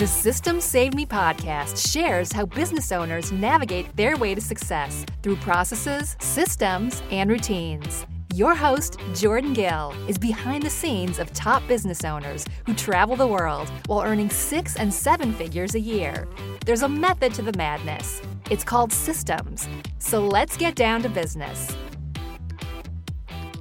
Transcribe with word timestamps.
The 0.00 0.06
Systems 0.06 0.64
Saved 0.64 0.94
Me 0.94 1.04
podcast 1.04 1.92
shares 1.92 2.32
how 2.32 2.46
business 2.46 2.90
owners 2.90 3.32
navigate 3.32 3.94
their 3.96 4.16
way 4.16 4.34
to 4.34 4.40
success 4.40 5.04
through 5.22 5.36
processes, 5.36 6.16
systems, 6.20 7.02
and 7.10 7.28
routines. 7.28 8.06
Your 8.34 8.54
host, 8.54 8.98
Jordan 9.14 9.52
Gill, 9.52 9.92
is 10.08 10.16
behind 10.16 10.62
the 10.62 10.70
scenes 10.70 11.18
of 11.18 11.30
top 11.34 11.62
business 11.68 12.02
owners 12.02 12.46
who 12.64 12.72
travel 12.72 13.14
the 13.14 13.26
world 13.26 13.68
while 13.88 14.00
earning 14.00 14.30
six 14.30 14.74
and 14.76 14.90
seven 14.90 15.34
figures 15.34 15.74
a 15.74 15.80
year. 15.80 16.26
There's 16.64 16.80
a 16.80 16.88
method 16.88 17.34
to 17.34 17.42
the 17.42 17.52
madness. 17.58 18.22
It's 18.50 18.64
called 18.64 18.94
systems. 18.94 19.68
So 19.98 20.26
let's 20.26 20.56
get 20.56 20.76
down 20.76 21.02
to 21.02 21.10
business. 21.10 21.76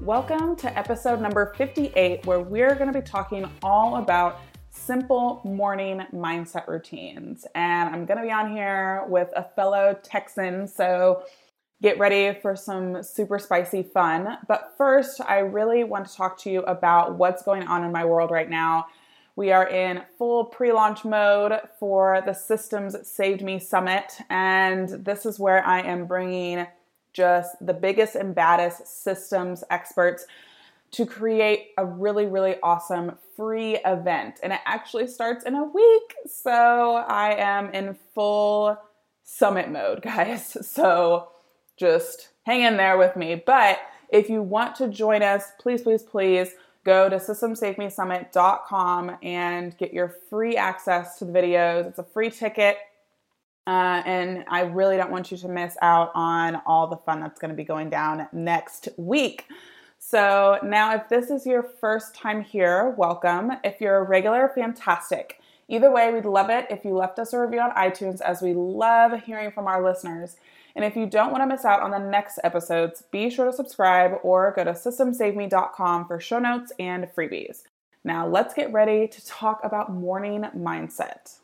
Welcome 0.02 0.56
to 0.56 0.80
episode 0.80 1.20
number 1.20 1.54
58, 1.58 2.26
where 2.26 2.40
we're 2.40 2.76
going 2.76 2.94
to 2.94 2.98
be 2.98 3.06
talking 3.06 3.46
all 3.62 3.98
about 3.98 4.40
simple 4.90 5.40
morning 5.44 6.02
mindset 6.12 6.68
routines. 6.68 7.46
And 7.54 7.94
I'm 7.94 8.08
going 8.08 8.18
to 8.18 8.24
be 8.24 8.32
on 8.32 8.52
here 8.52 9.04
with 9.08 9.28
a 9.36 9.44
fellow 9.56 9.96
Texan, 10.02 10.68
so 10.68 11.22
get 11.80 12.00
ready 12.00 12.36
for 12.42 12.56
some 12.56 13.04
super 13.04 13.38
spicy 13.38 13.84
fun. 13.84 14.40
But 14.48 14.74
first, 14.80 15.22
I 15.22 15.42
really 15.42 15.84
want 15.84 16.08
to 16.08 16.16
talk 16.16 16.40
to 16.40 16.50
you 16.50 16.62
about 16.64 17.20
what's 17.20 17.44
going 17.44 17.68
on 17.68 17.84
in 17.84 17.92
my 17.92 18.04
world 18.04 18.32
right 18.32 18.50
now. 18.50 18.88
We 19.36 19.52
are 19.52 19.70
in 19.70 20.02
full 20.18 20.46
pre 20.46 20.72
launch 20.74 21.06
mode 21.06 21.60
for 21.80 22.24
the 22.26 22.34
Systems 22.34 22.96
Saved 23.08 23.44
Me 23.44 23.60
Summit, 23.60 24.18
and 24.32 24.90
this 24.90 25.24
is 25.24 25.38
where 25.38 25.64
I 25.64 25.82
am 25.82 26.08
bringing 26.08 26.66
just 27.14 27.64
the 27.64 27.76
biggest 27.76 28.16
and 28.16 28.34
baddest 28.34 29.04
systems 29.04 29.64
experts 29.70 30.26
to 30.92 31.06
create 31.06 31.72
a 31.78 31.86
really, 31.86 32.26
really 32.26 32.56
awesome 32.64 33.18
free 33.36 33.78
event. 33.86 34.40
And 34.42 34.54
it 34.54 34.62
actually 34.66 35.08
starts 35.08 35.46
in 35.46 35.54
a 35.56 35.64
week. 35.64 36.16
So 36.26 36.96
I 36.96 37.36
am 37.38 37.70
in 37.72 37.96
full 38.14 38.78
summit 39.24 39.70
mode, 39.70 40.02
guys. 40.02 40.58
So 40.62 41.30
just 41.78 42.30
hang 42.44 42.64
in 42.64 42.78
there 42.78 42.98
with 42.98 43.16
me. 43.16 43.42
But 43.46 43.80
if 44.10 44.30
you 44.30 44.42
want 44.42 44.76
to 44.78 44.88
join 44.88 45.22
us, 45.22 45.52
please, 45.60 45.82
please, 45.82 46.04
please 46.04 46.54
go 46.84 47.10
to 47.10 47.18
systemsavemesummit.com 47.18 49.18
and 49.22 49.78
get 49.78 49.94
your 49.94 50.16
free 50.30 50.58
access 50.58 51.20
to 51.20 51.26
the 51.26 51.32
videos. 51.32 51.86
It's 51.88 52.00
a 52.00 52.04
free 52.04 52.32
ticket. 52.32 52.78
Uh, 53.68 54.02
and 54.06 54.46
I 54.50 54.62
really 54.62 54.96
don't 54.98 55.12
want 55.12 55.32
you 55.32 55.38
to 55.38 55.48
miss 55.48 55.78
out 55.82 56.12
on 56.16 56.60
all 56.66 56.88
the 56.88 56.98
fun 56.98 57.20
that's 57.20 57.40
going 57.40 57.52
to 57.52 57.56
be 57.56 57.64
going 57.64 57.92
down 57.92 58.28
next 58.34 58.90
week. 58.98 59.46
So, 60.02 60.58
now 60.64 60.96
if 60.96 61.10
this 61.10 61.30
is 61.30 61.46
your 61.46 61.62
first 61.62 62.16
time 62.16 62.42
here, 62.42 62.96
welcome. 62.98 63.52
If 63.66 63.82
you're 63.82 63.98
a 63.98 64.04
regular, 64.04 64.50
fantastic. 64.56 65.42
Either 65.68 65.92
way, 65.92 66.12
we'd 66.12 66.26
love 66.26 66.50
it 66.50 66.66
if 66.70 66.86
you 66.86 66.96
left 66.96 67.20
us 67.20 67.34
a 67.34 67.40
review 67.40 67.60
on 67.60 67.72
iTunes, 67.72 68.22
as 68.22 68.42
we 68.42 68.54
love 68.54 69.22
hearing 69.24 69.52
from 69.52 69.68
our 69.68 69.84
listeners. 69.84 70.38
And 70.76 70.86
if 70.86 70.96
you 70.96 71.06
don't 71.06 71.32
want 71.32 71.44
to 71.44 71.48
miss 71.48 71.66
out 71.66 71.82
on 71.82 71.92
the 71.92 72.00
next 72.00 72.40
episodes, 72.44 73.04
be 73.12 73.30
sure 73.30 73.46
to 73.46 73.54
subscribe 73.54 74.14
or 74.24 74.54
go 74.56 74.64
to 74.64 74.72
systemsaveme.com 74.72 76.08
for 76.08 76.20
show 76.20 76.40
notes 76.40 76.72
and 76.80 77.04
freebies. 77.14 77.64
Now, 78.04 78.26
let's 78.26 78.54
get 78.54 78.72
ready 78.72 79.06
to 79.06 79.26
talk 79.26 79.60
about 79.64 79.92
morning 79.92 80.46
mindset. 80.56 81.39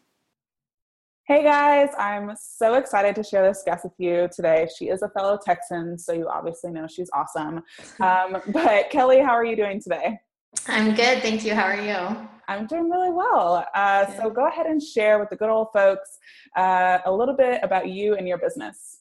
Hey 1.27 1.41
guys, 1.41 1.89
I'm 1.97 2.33
so 2.39 2.75
excited 2.75 3.15
to 3.15 3.23
share 3.23 3.47
this 3.47 3.63
guest 3.65 3.83
with 3.83 3.93
you 3.97 4.29
today. 4.31 4.67
She 4.77 4.89
is 4.89 5.01
a 5.01 5.09
fellow 5.09 5.39
Texan, 5.43 5.97
so 5.97 6.13
you 6.13 6.27
obviously 6.29 6.71
know 6.71 6.85
she's 6.85 7.09
awesome. 7.15 7.63
Um, 7.99 8.37
but 8.49 8.91
Kelly, 8.91 9.21
how 9.21 9.31
are 9.31 9.43
you 9.43 9.55
doing 9.55 9.81
today? 9.81 10.19
I'm 10.67 10.93
good, 10.93 11.23
thank 11.23 11.43
you. 11.43 11.55
How 11.55 11.63
are 11.63 11.81
you? 11.81 12.29
I'm 12.47 12.67
doing 12.67 12.91
really 12.91 13.09
well. 13.09 13.65
Uh, 13.73 14.05
so 14.17 14.29
go 14.29 14.47
ahead 14.47 14.67
and 14.67 14.79
share 14.79 15.17
with 15.17 15.31
the 15.31 15.35
good 15.35 15.49
old 15.49 15.69
folks 15.73 16.19
uh, 16.55 16.99
a 17.07 17.11
little 17.11 17.35
bit 17.35 17.59
about 17.63 17.89
you 17.89 18.13
and 18.13 18.27
your 18.27 18.37
business. 18.37 18.99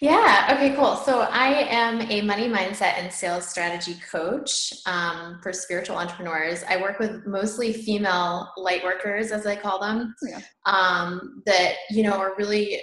Yeah. 0.00 0.48
Okay. 0.52 0.74
Cool. 0.76 0.96
So 0.96 1.20
I 1.20 1.66
am 1.70 2.02
a 2.10 2.20
money 2.20 2.48
mindset 2.48 2.98
and 2.98 3.10
sales 3.10 3.46
strategy 3.46 3.96
coach 4.10 4.72
um, 4.84 5.38
for 5.42 5.52
spiritual 5.52 5.96
entrepreneurs. 5.96 6.62
I 6.68 6.76
work 6.76 6.98
with 6.98 7.26
mostly 7.26 7.72
female 7.72 8.52
light 8.58 8.84
workers, 8.84 9.32
as 9.32 9.46
I 9.46 9.56
call 9.56 9.80
them, 9.80 10.14
oh, 10.22 10.28
yeah. 10.28 10.40
um, 10.66 11.42
that 11.46 11.76
you 11.90 12.02
know 12.02 12.12
are 12.12 12.34
really, 12.36 12.80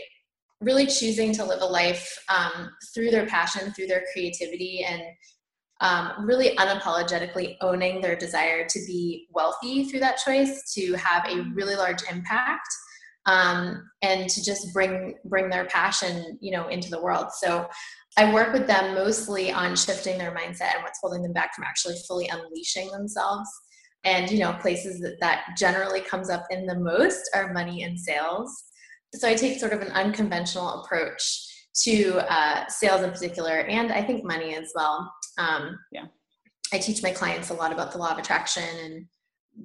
really 0.60 0.88
choosing 0.88 1.34
to 1.34 1.46
live 1.46 1.62
a 1.62 1.66
life 1.66 2.18
um, 2.30 2.72
through 2.96 3.12
their 3.12 3.28
passion, 3.28 3.72
through 3.74 3.88
their 3.88 4.04
creativity, 4.12 4.84
and 4.84 5.04
um, 5.82 6.26
really 6.26 6.56
unapologetically 6.56 7.58
owning 7.62 8.02
their 8.02 8.16
desire 8.16 8.66
to 8.68 8.80
be 8.88 9.28
wealthy 9.32 9.86
through 9.86 10.00
that 10.00 10.18
choice, 10.18 10.74
to 10.74 10.94
have 10.94 11.26
a 11.30 11.44
really 11.54 11.76
large 11.76 12.02
impact 12.10 12.68
um, 13.26 13.90
and 14.02 14.30
to 14.30 14.44
just 14.44 14.74
bring 14.74 15.16
bring 15.26 15.50
their 15.50 15.66
passion 15.66 16.38
you 16.42 16.52
know 16.52 16.68
into 16.68 16.90
the 16.90 17.02
world. 17.02 17.28
So 17.32 17.68
i 18.18 18.32
work 18.32 18.54
with 18.54 18.68
them 18.68 18.94
mostly 18.94 19.52
on 19.52 19.76
shifting 19.76 20.20
their 20.20 20.36
mindset 20.36 20.76
and 20.76 20.84
what's 20.84 21.00
holding 21.02 21.24
them 21.24 21.34
back 21.34 21.56
from 21.56 21.64
actually 21.64 21.96
fully 22.08 22.28
unleashing 22.28 22.92
themselves. 22.92 23.50
And 24.04 24.30
you 24.30 24.40
know 24.40 24.54
places 24.62 25.00
that 25.02 25.20
that 25.22 25.46
generally 25.58 26.02
comes 26.02 26.30
up 26.30 26.46
in 26.50 26.66
the 26.66 26.80
most 26.80 27.30
are 27.34 27.54
money 27.54 27.84
and 27.84 28.00
sales. 28.00 28.64
So 29.16 29.28
i 29.28 29.36
take 29.36 29.60
sort 29.60 29.74
of 29.74 29.82
an 29.82 29.92
unconventional 29.92 30.82
approach 30.82 31.50
to 31.84 32.20
uh, 32.32 32.68
sales 32.68 33.02
in 33.02 33.10
particular 33.10 33.62
and 33.62 33.92
i 33.92 34.02
think 34.02 34.24
money 34.24 34.56
as 34.56 34.72
well. 34.76 35.12
Um, 35.38 35.80
yeah. 35.92 36.06
I 36.74 36.80
teach 36.80 37.04
my 37.04 37.12
clients 37.12 37.52
a 37.52 37.54
lot 37.54 37.72
about 37.72 37.92
the 37.92 38.00
law 38.00 38.12
of 38.12 38.18
attraction 38.18 38.64
and 38.84 39.06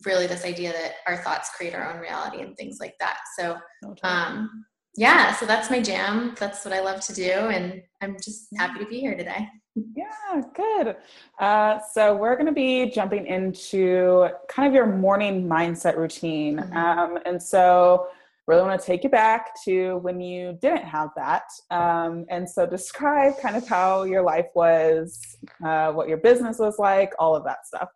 really 0.05 0.27
this 0.27 0.45
idea 0.45 0.73
that 0.73 0.95
our 1.07 1.17
thoughts 1.17 1.51
create 1.57 1.75
our 1.75 1.93
own 1.93 2.01
reality 2.01 2.43
and 2.43 2.57
things 2.57 2.79
like 2.81 2.95
that. 3.01 3.19
So, 3.39 3.57
um, 4.03 4.65
yeah, 4.97 5.35
so 5.37 5.47
that's 5.47 5.71
my 5.71 5.81
jam. 5.81 6.35
That's 6.39 6.65
what 6.65 6.75
I 6.75 6.81
love 6.81 7.01
to 7.03 7.15
do. 7.15 7.31
And 7.31 7.83
I'm 8.01 8.17
just 8.23 8.49
happy 8.57 8.81
to 8.81 8.87
be 8.87 9.01
here 9.01 9.17
today. 9.17 9.49
Yeah, 9.95 10.43
good. 10.57 10.97
Uh, 11.39 11.79
so, 11.93 12.17
we're 12.17 12.35
going 12.35 12.47
to 12.47 12.53
be 12.53 12.91
jumping 12.91 13.29
into 13.29 14.29
kind 14.49 14.67
of 14.67 14.75
your 14.75 14.87
morning 14.87 15.47
mindset 15.47 15.97
routine. 15.97 16.57
Mm-hmm. 16.57 16.77
Um, 16.77 17.19
and 17.25 17.41
so, 17.41 18.09
really 18.49 18.63
want 18.63 18.81
to 18.81 18.85
take 18.85 19.05
you 19.05 19.11
back 19.11 19.51
to 19.67 19.99
when 19.99 20.21
you 20.21 20.59
didn't 20.61 20.83
have 20.83 21.11
that. 21.15 21.45
Um, 21.71 22.25
and 22.29 22.51
so, 22.51 22.67
describe 22.67 23.39
kind 23.39 23.55
of 23.55 23.69
how 23.69 24.03
your 24.03 24.23
life 24.23 24.49
was, 24.57 25.37
uh, 25.65 25.93
what 25.93 26.09
your 26.09 26.19
business 26.19 26.59
was 26.59 26.81
like, 26.81 27.13
all 27.21 27.37
of 27.37 27.45
that 27.45 27.65
stuff. 27.65 27.91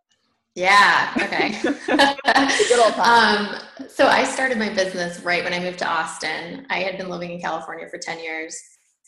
Yeah. 0.55 1.13
Okay. 1.17 1.55
um, 3.01 3.57
so 3.89 4.07
I 4.07 4.25
started 4.25 4.59
my 4.59 4.69
business 4.69 5.21
right 5.21 5.43
when 5.43 5.55
I 5.55 5.61
moved 5.61 5.79
to 5.79 5.89
Austin. 5.89 6.67
I 6.69 6.81
had 6.81 6.99
been 6.99 7.09
living 7.09 7.31
in 7.31 7.41
California 7.41 7.89
for 7.89 7.99
10 7.99 8.21
years. 8.21 8.61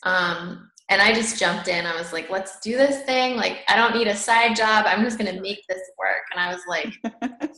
Um, 0.03 0.69
and 0.89 1.01
I 1.01 1.13
just 1.13 1.39
jumped 1.39 1.67
in. 1.67 1.85
I 1.85 1.95
was 1.95 2.13
like, 2.13 2.29
let's 2.29 2.59
do 2.59 2.77
this 2.77 3.03
thing. 3.03 3.37
Like, 3.37 3.59
I 3.67 3.75
don't 3.75 3.95
need 3.95 4.07
a 4.07 4.15
side 4.15 4.55
job. 4.55 4.85
I'm 4.87 5.03
just 5.03 5.17
going 5.17 5.33
to 5.33 5.41
make 5.41 5.61
this 5.67 5.81
work. 5.97 6.21
And 6.31 6.39
I 6.39 6.53
was 6.53 6.61
like 6.67 6.93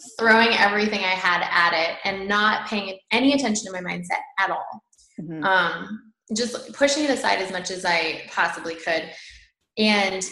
throwing 0.20 0.50
everything 0.58 1.00
I 1.00 1.16
had 1.16 1.46
at 1.50 1.74
it 1.74 1.98
and 2.06 2.28
not 2.28 2.68
paying 2.68 2.98
any 3.12 3.34
attention 3.34 3.66
to 3.66 3.72
my 3.72 3.82
mindset 3.82 4.22
at 4.40 4.50
all. 4.50 4.84
Mm-hmm. 5.20 5.44
Um, 5.44 6.14
just 6.36 6.74
pushing 6.74 7.04
it 7.04 7.10
aside 7.10 7.40
as 7.40 7.52
much 7.52 7.72
as 7.72 7.84
I 7.84 8.24
possibly 8.30 8.76
could. 8.76 9.10
And 9.78 10.24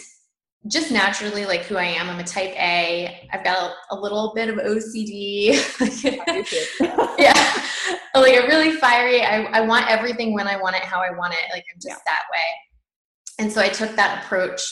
just 0.68 0.90
naturally 0.90 1.46
like 1.46 1.62
who 1.62 1.76
I 1.76 1.84
am. 1.84 2.08
I'm 2.08 2.18
a 2.18 2.24
type 2.24 2.50
A. 2.58 3.28
I've 3.32 3.44
got 3.44 3.70
a, 3.90 3.94
a 3.94 3.96
little 3.96 4.32
bit 4.34 4.48
of 4.48 4.56
OCD. 4.56 5.54
yeah. 7.18 7.62
like 8.14 8.36
a 8.36 8.46
really 8.46 8.72
fiery, 8.72 9.22
I, 9.22 9.42
I 9.52 9.60
want 9.60 9.88
everything 9.88 10.34
when 10.34 10.48
I 10.48 10.60
want 10.60 10.76
it, 10.76 10.82
how 10.82 11.00
I 11.00 11.10
want 11.16 11.34
it. 11.34 11.52
Like 11.52 11.64
I'm 11.72 11.80
just 11.80 11.88
yeah. 11.88 11.96
that 12.06 12.22
way. 12.32 13.38
And 13.38 13.52
so 13.52 13.60
I 13.60 13.68
took 13.68 13.94
that 13.96 14.24
approach 14.24 14.62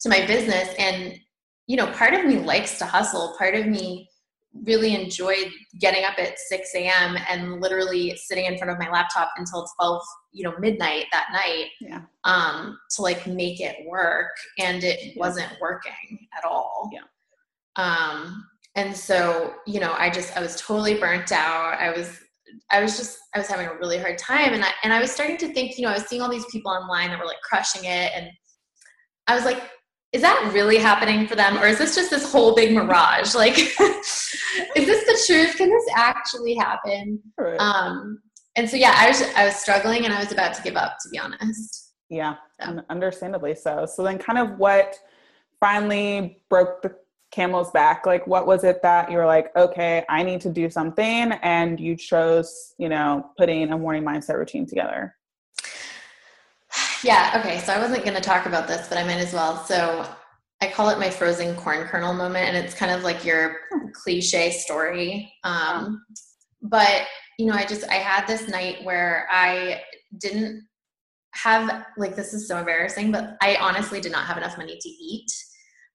to 0.00 0.08
my 0.08 0.26
business 0.26 0.68
and 0.78 1.18
you 1.66 1.76
know, 1.76 1.86
part 1.92 2.14
of 2.14 2.24
me 2.26 2.38
likes 2.38 2.78
to 2.78 2.84
hustle. 2.84 3.34
Part 3.38 3.54
of 3.54 3.66
me 3.66 4.08
really 4.62 4.94
enjoyed 4.94 5.50
getting 5.80 6.04
up 6.04 6.18
at 6.18 6.38
6 6.38 6.74
a.m. 6.76 7.16
and 7.28 7.60
literally 7.60 8.16
sitting 8.16 8.44
in 8.44 8.56
front 8.56 8.70
of 8.70 8.78
my 8.78 8.88
laptop 8.90 9.30
until 9.36 9.66
12, 9.76 10.02
you 10.32 10.44
know, 10.44 10.54
midnight 10.58 11.06
that 11.12 11.28
night 11.32 11.66
yeah. 11.80 12.02
um, 12.24 12.78
to 12.90 13.02
like 13.02 13.26
make 13.26 13.60
it 13.60 13.84
work. 13.86 14.30
And 14.58 14.84
it 14.84 15.16
wasn't 15.16 15.50
working 15.60 16.28
at 16.36 16.44
all. 16.48 16.88
Yeah. 16.92 17.00
Um, 17.76 18.46
and 18.76 18.96
so, 18.96 19.54
you 19.66 19.80
know, 19.80 19.94
I 19.98 20.10
just, 20.10 20.36
I 20.36 20.40
was 20.40 20.56
totally 20.56 20.94
burnt 20.94 21.32
out. 21.32 21.74
I 21.78 21.90
was, 21.90 22.20
I 22.70 22.80
was 22.80 22.96
just, 22.96 23.18
I 23.34 23.38
was 23.38 23.48
having 23.48 23.66
a 23.66 23.74
really 23.74 23.98
hard 23.98 24.18
time. 24.18 24.54
And 24.54 24.64
I, 24.64 24.70
and 24.84 24.92
I 24.92 25.00
was 25.00 25.10
starting 25.10 25.36
to 25.38 25.52
think, 25.52 25.76
you 25.76 25.84
know, 25.84 25.90
I 25.90 25.94
was 25.94 26.06
seeing 26.06 26.22
all 26.22 26.30
these 26.30 26.46
people 26.46 26.70
online 26.70 27.10
that 27.10 27.18
were 27.18 27.26
like 27.26 27.40
crushing 27.42 27.84
it. 27.84 28.12
And 28.14 28.28
I 29.26 29.34
was 29.34 29.44
like, 29.44 29.62
is 30.14 30.22
that 30.22 30.48
really 30.54 30.78
happening 30.78 31.26
for 31.26 31.34
them 31.34 31.58
or 31.58 31.66
is 31.66 31.76
this 31.76 31.96
just 31.96 32.08
this 32.08 32.30
whole 32.30 32.54
big 32.54 32.72
mirage? 32.72 33.34
Like 33.44 33.58
is 33.58 34.86
this 34.86 35.04
the 35.04 35.24
truth? 35.26 35.56
Can 35.56 35.68
this 35.68 35.84
actually 35.94 36.54
happen? 36.54 37.20
Right. 37.36 37.58
um 37.58 38.20
and 38.56 38.70
so 38.70 38.76
yeah 38.76 38.94
i 38.96 39.08
was 39.08 39.20
i 39.36 39.44
was 39.44 39.56
struggling 39.56 40.04
and 40.04 40.14
i 40.14 40.20
was 40.20 40.30
about 40.30 40.54
to 40.54 40.62
give 40.62 40.76
up 40.76 40.96
to 41.02 41.08
be 41.10 41.18
honest. 41.18 41.92
Yeah 42.08 42.36
so. 42.60 42.80
understandably 42.88 43.56
so. 43.56 43.86
So 43.86 44.04
then 44.04 44.18
kind 44.18 44.38
of 44.38 44.56
what 44.58 44.96
finally 45.58 46.42
broke 46.48 46.82
the 46.82 46.94
camel's 47.32 47.72
back? 47.72 48.06
Like 48.06 48.24
what 48.28 48.46
was 48.46 48.62
it 48.62 48.80
that 48.82 49.10
you 49.10 49.18
were 49.18 49.26
like 49.26 49.54
okay 49.56 50.04
i 50.08 50.22
need 50.22 50.40
to 50.42 50.50
do 50.50 50.70
something 50.70 51.32
and 51.42 51.80
you 51.80 51.96
chose 51.96 52.74
you 52.78 52.88
know 52.88 53.30
putting 53.36 53.72
a 53.72 53.78
morning 53.78 54.04
mindset 54.04 54.36
routine 54.36 54.66
together 54.66 55.16
yeah 57.04 57.38
okay 57.38 57.58
so 57.60 57.72
i 57.72 57.78
wasn't 57.78 58.02
going 58.04 58.16
to 58.16 58.20
talk 58.20 58.46
about 58.46 58.66
this 58.66 58.88
but 58.88 58.98
i 58.98 59.04
might 59.04 59.18
as 59.18 59.32
well 59.32 59.62
so 59.64 60.06
i 60.60 60.68
call 60.68 60.88
it 60.88 60.98
my 60.98 61.10
frozen 61.10 61.54
corn 61.56 61.86
kernel 61.86 62.14
moment 62.14 62.48
and 62.48 62.56
it's 62.56 62.74
kind 62.74 62.90
of 62.90 63.02
like 63.02 63.24
your 63.24 63.56
cliche 63.92 64.50
story 64.50 65.32
um, 65.44 66.04
but 66.62 67.02
you 67.38 67.46
know 67.46 67.54
i 67.54 67.64
just 67.64 67.88
i 67.90 67.94
had 67.94 68.26
this 68.26 68.48
night 68.48 68.82
where 68.84 69.28
i 69.30 69.80
didn't 70.18 70.66
have 71.32 71.84
like 71.96 72.16
this 72.16 72.32
is 72.32 72.48
so 72.48 72.56
embarrassing 72.56 73.12
but 73.12 73.36
i 73.42 73.56
honestly 73.60 74.00
did 74.00 74.12
not 74.12 74.24
have 74.24 74.36
enough 74.36 74.56
money 74.56 74.78
to 74.80 74.88
eat 74.88 75.30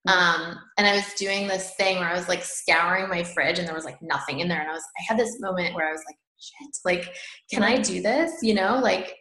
um, 0.08 0.58
and 0.78 0.86
I 0.86 0.94
was 0.94 1.12
doing 1.18 1.46
this 1.46 1.74
thing 1.74 1.98
where 1.98 2.08
I 2.08 2.14
was 2.14 2.28
like 2.28 2.42
scouring 2.42 3.08
my 3.08 3.22
fridge 3.22 3.58
and 3.58 3.68
there 3.68 3.74
was 3.74 3.84
like 3.84 4.00
nothing 4.00 4.40
in 4.40 4.48
there. 4.48 4.60
And 4.60 4.70
I 4.70 4.72
was, 4.72 4.82
I 4.98 5.02
had 5.06 5.18
this 5.18 5.40
moment 5.40 5.74
where 5.74 5.88
I 5.88 5.92
was 5.92 6.02
like, 6.08 6.16
shit, 6.38 6.76
like, 6.84 7.14
can 7.52 7.62
I 7.62 7.76
do 7.76 8.00
this? 8.00 8.38
You 8.42 8.54
know, 8.54 8.80
like, 8.82 9.14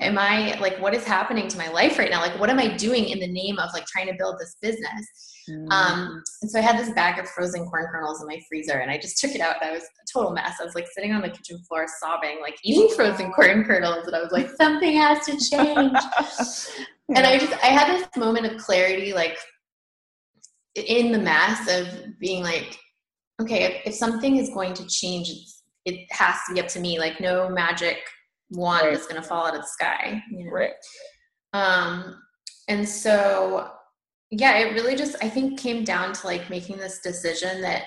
am 0.00 0.18
I 0.18 0.58
like, 0.60 0.80
what 0.80 0.94
is 0.94 1.04
happening 1.04 1.46
to 1.48 1.58
my 1.58 1.68
life 1.68 1.98
right 1.98 2.10
now? 2.10 2.20
Like, 2.20 2.38
what 2.40 2.50
am 2.50 2.58
I 2.58 2.76
doing 2.76 3.08
in 3.08 3.20
the 3.20 3.28
name 3.28 3.58
of 3.58 3.70
like 3.72 3.86
trying 3.86 4.08
to 4.08 4.14
build 4.18 4.36
this 4.40 4.56
business? 4.60 5.06
Mm. 5.48 5.70
Um, 5.70 6.22
and 6.42 6.50
so 6.50 6.58
I 6.58 6.62
had 6.62 6.78
this 6.78 6.92
bag 6.94 7.18
of 7.18 7.28
frozen 7.28 7.66
corn 7.66 7.86
kernels 7.90 8.20
in 8.20 8.26
my 8.26 8.40
freezer 8.48 8.78
and 8.78 8.90
I 8.90 8.98
just 8.98 9.18
took 9.18 9.32
it 9.32 9.40
out 9.40 9.56
and 9.60 9.70
I 9.70 9.72
was 9.72 9.82
a 9.82 10.12
total 10.12 10.32
mess. 10.32 10.56
I 10.60 10.64
was 10.64 10.74
like 10.74 10.86
sitting 10.92 11.12
on 11.12 11.22
the 11.22 11.28
kitchen 11.28 11.58
floor 11.68 11.86
sobbing, 12.00 12.38
like 12.40 12.56
eating 12.64 12.94
frozen 12.96 13.32
corn 13.32 13.64
kernels. 13.64 14.06
And 14.06 14.16
I 14.16 14.20
was 14.20 14.32
like, 14.32 14.50
something 14.50 14.96
has 14.96 15.24
to 15.26 15.32
change. 15.32 15.92
yeah. 15.92 16.26
And 17.14 17.26
I 17.26 17.38
just, 17.38 17.52
I 17.62 17.66
had 17.66 17.88
this 17.88 18.08
moment 18.16 18.46
of 18.46 18.58
clarity, 18.58 19.12
like, 19.12 19.36
in 20.74 21.12
the 21.12 21.18
mass 21.18 21.68
of 21.70 22.18
being 22.18 22.42
like, 22.42 22.78
okay, 23.42 23.64
if, 23.64 23.88
if 23.88 23.94
something 23.94 24.36
is 24.36 24.48
going 24.48 24.72
to 24.72 24.86
change, 24.86 25.30
it 25.84 26.06
has 26.10 26.36
to 26.48 26.54
be 26.54 26.60
up 26.60 26.68
to 26.68 26.80
me. 26.80 26.98
Like 26.98 27.20
no 27.20 27.48
magic 27.48 27.98
wand 28.54 28.86
right. 28.86 28.94
is 28.94 29.06
going 29.06 29.20
to 29.20 29.26
fall 29.26 29.46
out 29.46 29.54
of 29.54 29.62
the 29.62 29.66
sky. 29.66 30.22
You 30.30 30.44
know? 30.44 30.50
Right. 30.50 30.72
Um, 31.52 32.20
and 32.68 32.88
so, 32.88 33.70
yeah, 34.30 34.58
it 34.58 34.74
really 34.74 34.96
just, 34.96 35.16
I 35.22 35.28
think 35.28 35.58
came 35.58 35.84
down 35.84 36.12
to 36.12 36.26
like 36.26 36.50
making 36.50 36.78
this 36.78 37.00
decision 37.00 37.60
that, 37.62 37.84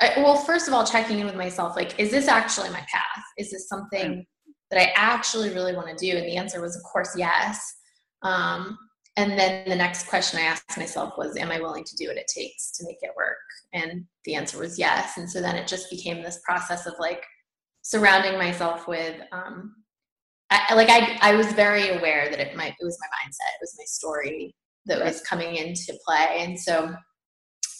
I, 0.00 0.12
well, 0.18 0.36
first 0.36 0.68
of 0.68 0.74
all, 0.74 0.84
checking 0.84 1.18
in 1.18 1.26
with 1.26 1.36
myself, 1.36 1.76
like, 1.76 1.98
is 1.98 2.10
this 2.10 2.28
actually 2.28 2.70
my 2.70 2.80
path? 2.80 3.24
Is 3.38 3.50
this 3.50 3.68
something 3.68 4.24
that 4.70 4.80
I 4.80 4.92
actually 4.96 5.50
really 5.50 5.74
want 5.74 5.96
to 5.96 6.10
do? 6.10 6.16
And 6.16 6.26
the 6.26 6.36
answer 6.36 6.60
was, 6.60 6.76
of 6.76 6.82
course, 6.82 7.14
yes. 7.16 7.74
Um, 8.22 8.78
and 9.16 9.38
then 9.38 9.68
the 9.68 9.76
next 9.76 10.06
question 10.08 10.40
I 10.40 10.44
asked 10.44 10.78
myself 10.78 11.14
was, 11.18 11.36
Am 11.36 11.50
I 11.50 11.60
willing 11.60 11.84
to 11.84 11.96
do 11.96 12.08
what 12.08 12.16
it 12.16 12.30
takes 12.34 12.72
to 12.78 12.86
make 12.86 12.96
it 13.02 13.10
work? 13.16 13.36
And 13.74 14.06
the 14.24 14.34
answer 14.34 14.58
was 14.58 14.78
yes. 14.78 15.18
And 15.18 15.30
so 15.30 15.40
then 15.40 15.56
it 15.56 15.68
just 15.68 15.90
became 15.90 16.22
this 16.22 16.40
process 16.44 16.86
of 16.86 16.94
like 16.98 17.22
surrounding 17.82 18.38
myself 18.38 18.88
with, 18.88 19.20
um, 19.32 19.74
I, 20.52 20.74
like 20.74 20.88
I, 20.90 21.18
I 21.22 21.34
was 21.34 21.52
very 21.52 21.88
aware 21.96 22.28
that 22.30 22.40
it 22.40 22.56
might, 22.56 22.74
it 22.78 22.84
was 22.84 22.98
my 23.00 23.06
mindset, 23.06 23.54
it 23.54 23.60
was 23.60 23.74
my 23.78 23.84
story 23.86 24.54
that 24.86 25.02
was 25.02 25.20
coming 25.22 25.56
into 25.56 25.98
play. 26.06 26.38
And 26.40 26.58
so 26.58 26.84
um, 26.84 26.96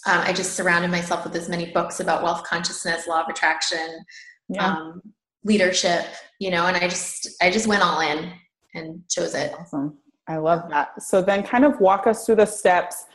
I 0.05 0.33
just 0.33 0.53
surrounded 0.53 0.91
myself 0.91 1.23
with 1.23 1.35
as 1.35 1.49
many 1.49 1.71
books 1.71 1.99
about 1.99 2.23
wealth 2.23 2.43
consciousness, 2.43 3.07
law 3.07 3.21
of 3.21 3.29
attraction, 3.29 4.03
yeah. 4.49 4.65
um, 4.65 5.01
leadership, 5.43 6.05
you 6.39 6.51
know, 6.51 6.65
and 6.65 6.77
I 6.77 6.87
just, 6.87 7.29
I 7.41 7.51
just 7.51 7.67
went 7.67 7.83
all 7.83 8.01
in 8.01 8.31
and 8.73 9.01
chose 9.09 9.35
it. 9.35 9.53
Awesome. 9.57 9.97
I 10.27 10.37
love 10.37 10.69
that. 10.69 11.01
So 11.01 11.21
then 11.21 11.43
kind 11.43 11.65
of 11.65 11.79
walk 11.79 12.07
us 12.07 12.25
through 12.25 12.37
the 12.37 12.45
steps 12.45 13.05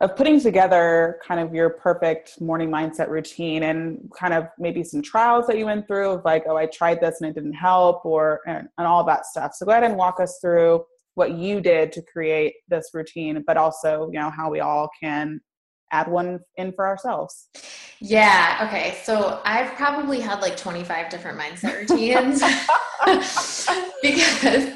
of 0.00 0.14
putting 0.14 0.40
together 0.40 1.18
kind 1.26 1.40
of 1.40 1.52
your 1.52 1.70
perfect 1.70 2.40
morning 2.40 2.70
mindset 2.70 3.08
routine 3.08 3.64
and 3.64 4.10
kind 4.16 4.32
of 4.32 4.46
maybe 4.58 4.84
some 4.84 5.02
trials 5.02 5.46
that 5.46 5.58
you 5.58 5.64
went 5.64 5.88
through 5.88 6.10
of 6.10 6.24
like, 6.24 6.44
oh, 6.46 6.56
I 6.56 6.66
tried 6.66 7.00
this 7.00 7.20
and 7.20 7.28
it 7.28 7.34
didn't 7.34 7.54
help 7.54 8.04
or 8.04 8.40
and, 8.46 8.68
and 8.78 8.86
all 8.86 9.02
that 9.04 9.26
stuff. 9.26 9.54
So 9.54 9.66
go 9.66 9.72
ahead 9.72 9.82
and 9.82 9.96
walk 9.96 10.20
us 10.20 10.38
through 10.40 10.84
what 11.14 11.32
you 11.32 11.60
did 11.60 11.90
to 11.92 12.02
create 12.02 12.54
this 12.68 12.90
routine, 12.94 13.42
but 13.44 13.56
also, 13.56 14.08
you 14.12 14.20
know, 14.20 14.30
how 14.30 14.48
we 14.48 14.60
all 14.60 14.88
can 15.02 15.40
add 15.90 16.06
one 16.06 16.38
in 16.56 16.72
for 16.72 16.86
ourselves. 16.86 17.48
Yeah. 18.00 18.68
Okay. 18.68 18.98
So 19.02 19.40
I've 19.44 19.74
probably 19.74 20.20
had 20.20 20.40
like 20.40 20.56
25 20.56 21.08
different 21.10 21.40
mindset 21.40 21.76
routines 21.76 22.40
because 24.02 24.70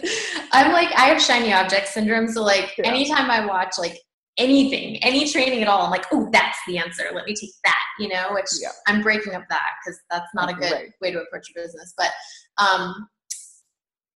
I'm 0.51 0.73
like, 0.73 0.89
I 0.99 1.07
have 1.07 1.23
shiny 1.23 1.53
object 1.53 1.89
syndrome. 1.89 2.27
So 2.27 2.43
like 2.43 2.75
yeah. 2.77 2.89
anytime 2.89 3.31
I 3.31 3.47
watch 3.47 3.75
like 3.79 3.99
anything, 4.39 4.97
any 5.03 5.31
training 5.31 5.63
at 5.63 5.69
all, 5.69 5.83
I'm 5.83 5.91
like, 5.91 6.07
oh, 6.13 6.29
that's 6.33 6.59
the 6.67 6.79
answer. 6.79 7.05
Let 7.13 7.27
me 7.27 7.35
take 7.35 7.51
that, 7.65 7.79
you 7.99 8.09
know, 8.09 8.29
which 8.33 8.47
yeah. 8.61 8.69
I'm 8.87 9.03
breaking 9.03 9.35
up 9.35 9.45
that 9.49 9.69
because 9.85 10.01
that's 10.11 10.35
not 10.35 10.51
a 10.51 10.55
good 10.55 10.73
right. 10.73 10.93
way 11.01 11.11
to 11.11 11.21
approach 11.21 11.49
your 11.55 11.65
business. 11.65 11.93
But 11.97 12.11
um, 12.59 13.09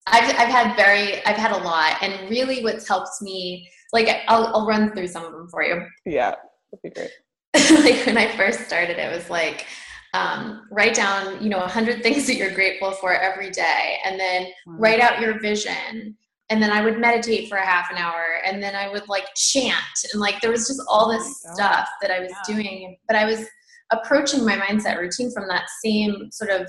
I've, 0.06 0.28
I've 0.38 0.48
had 0.48 0.76
very, 0.76 1.24
I've 1.24 1.36
had 1.36 1.52
a 1.52 1.64
lot. 1.64 2.02
And 2.02 2.30
really 2.30 2.62
what's 2.62 2.86
helped 2.86 3.22
me, 3.22 3.68
like 3.92 4.08
I'll, 4.28 4.46
I'll 4.48 4.66
run 4.66 4.92
through 4.92 5.08
some 5.08 5.24
of 5.24 5.32
them 5.32 5.48
for 5.48 5.62
you. 5.62 5.84
Yeah, 6.06 6.34
that'd 6.70 6.82
be 6.82 6.90
great. 6.90 7.10
like 7.84 8.06
when 8.06 8.18
I 8.18 8.36
first 8.36 8.66
started, 8.66 8.98
it 8.98 9.14
was 9.14 9.30
like, 9.30 9.66
um, 10.14 10.68
write 10.70 10.94
down, 10.94 11.42
you 11.42 11.50
know, 11.50 11.58
a 11.58 11.68
hundred 11.68 12.02
things 12.02 12.26
that 12.28 12.36
you're 12.36 12.54
grateful 12.54 12.92
for 12.92 13.12
every 13.12 13.50
day, 13.50 13.96
and 14.04 14.18
then 14.18 14.46
write 14.66 15.00
out 15.00 15.20
your 15.20 15.40
vision. 15.40 16.16
And 16.50 16.62
then 16.62 16.70
I 16.70 16.82
would 16.82 17.00
meditate 17.00 17.48
for 17.48 17.56
a 17.56 17.64
half 17.64 17.90
an 17.90 17.96
hour, 17.96 18.24
and 18.44 18.62
then 18.62 18.76
I 18.76 18.90
would 18.90 19.08
like 19.08 19.24
chant, 19.34 19.74
and 20.12 20.20
like 20.20 20.40
there 20.40 20.50
was 20.50 20.68
just 20.68 20.82
all 20.88 21.10
this 21.10 21.42
oh 21.48 21.54
stuff 21.54 21.88
that 22.02 22.10
I 22.10 22.20
was 22.20 22.30
yeah. 22.30 22.54
doing. 22.54 22.96
But 23.08 23.16
I 23.16 23.24
was 23.24 23.46
approaching 23.90 24.44
my 24.44 24.56
mindset 24.56 24.98
routine 24.98 25.30
from 25.32 25.48
that 25.48 25.64
same 25.82 26.30
sort 26.30 26.50
of 26.50 26.68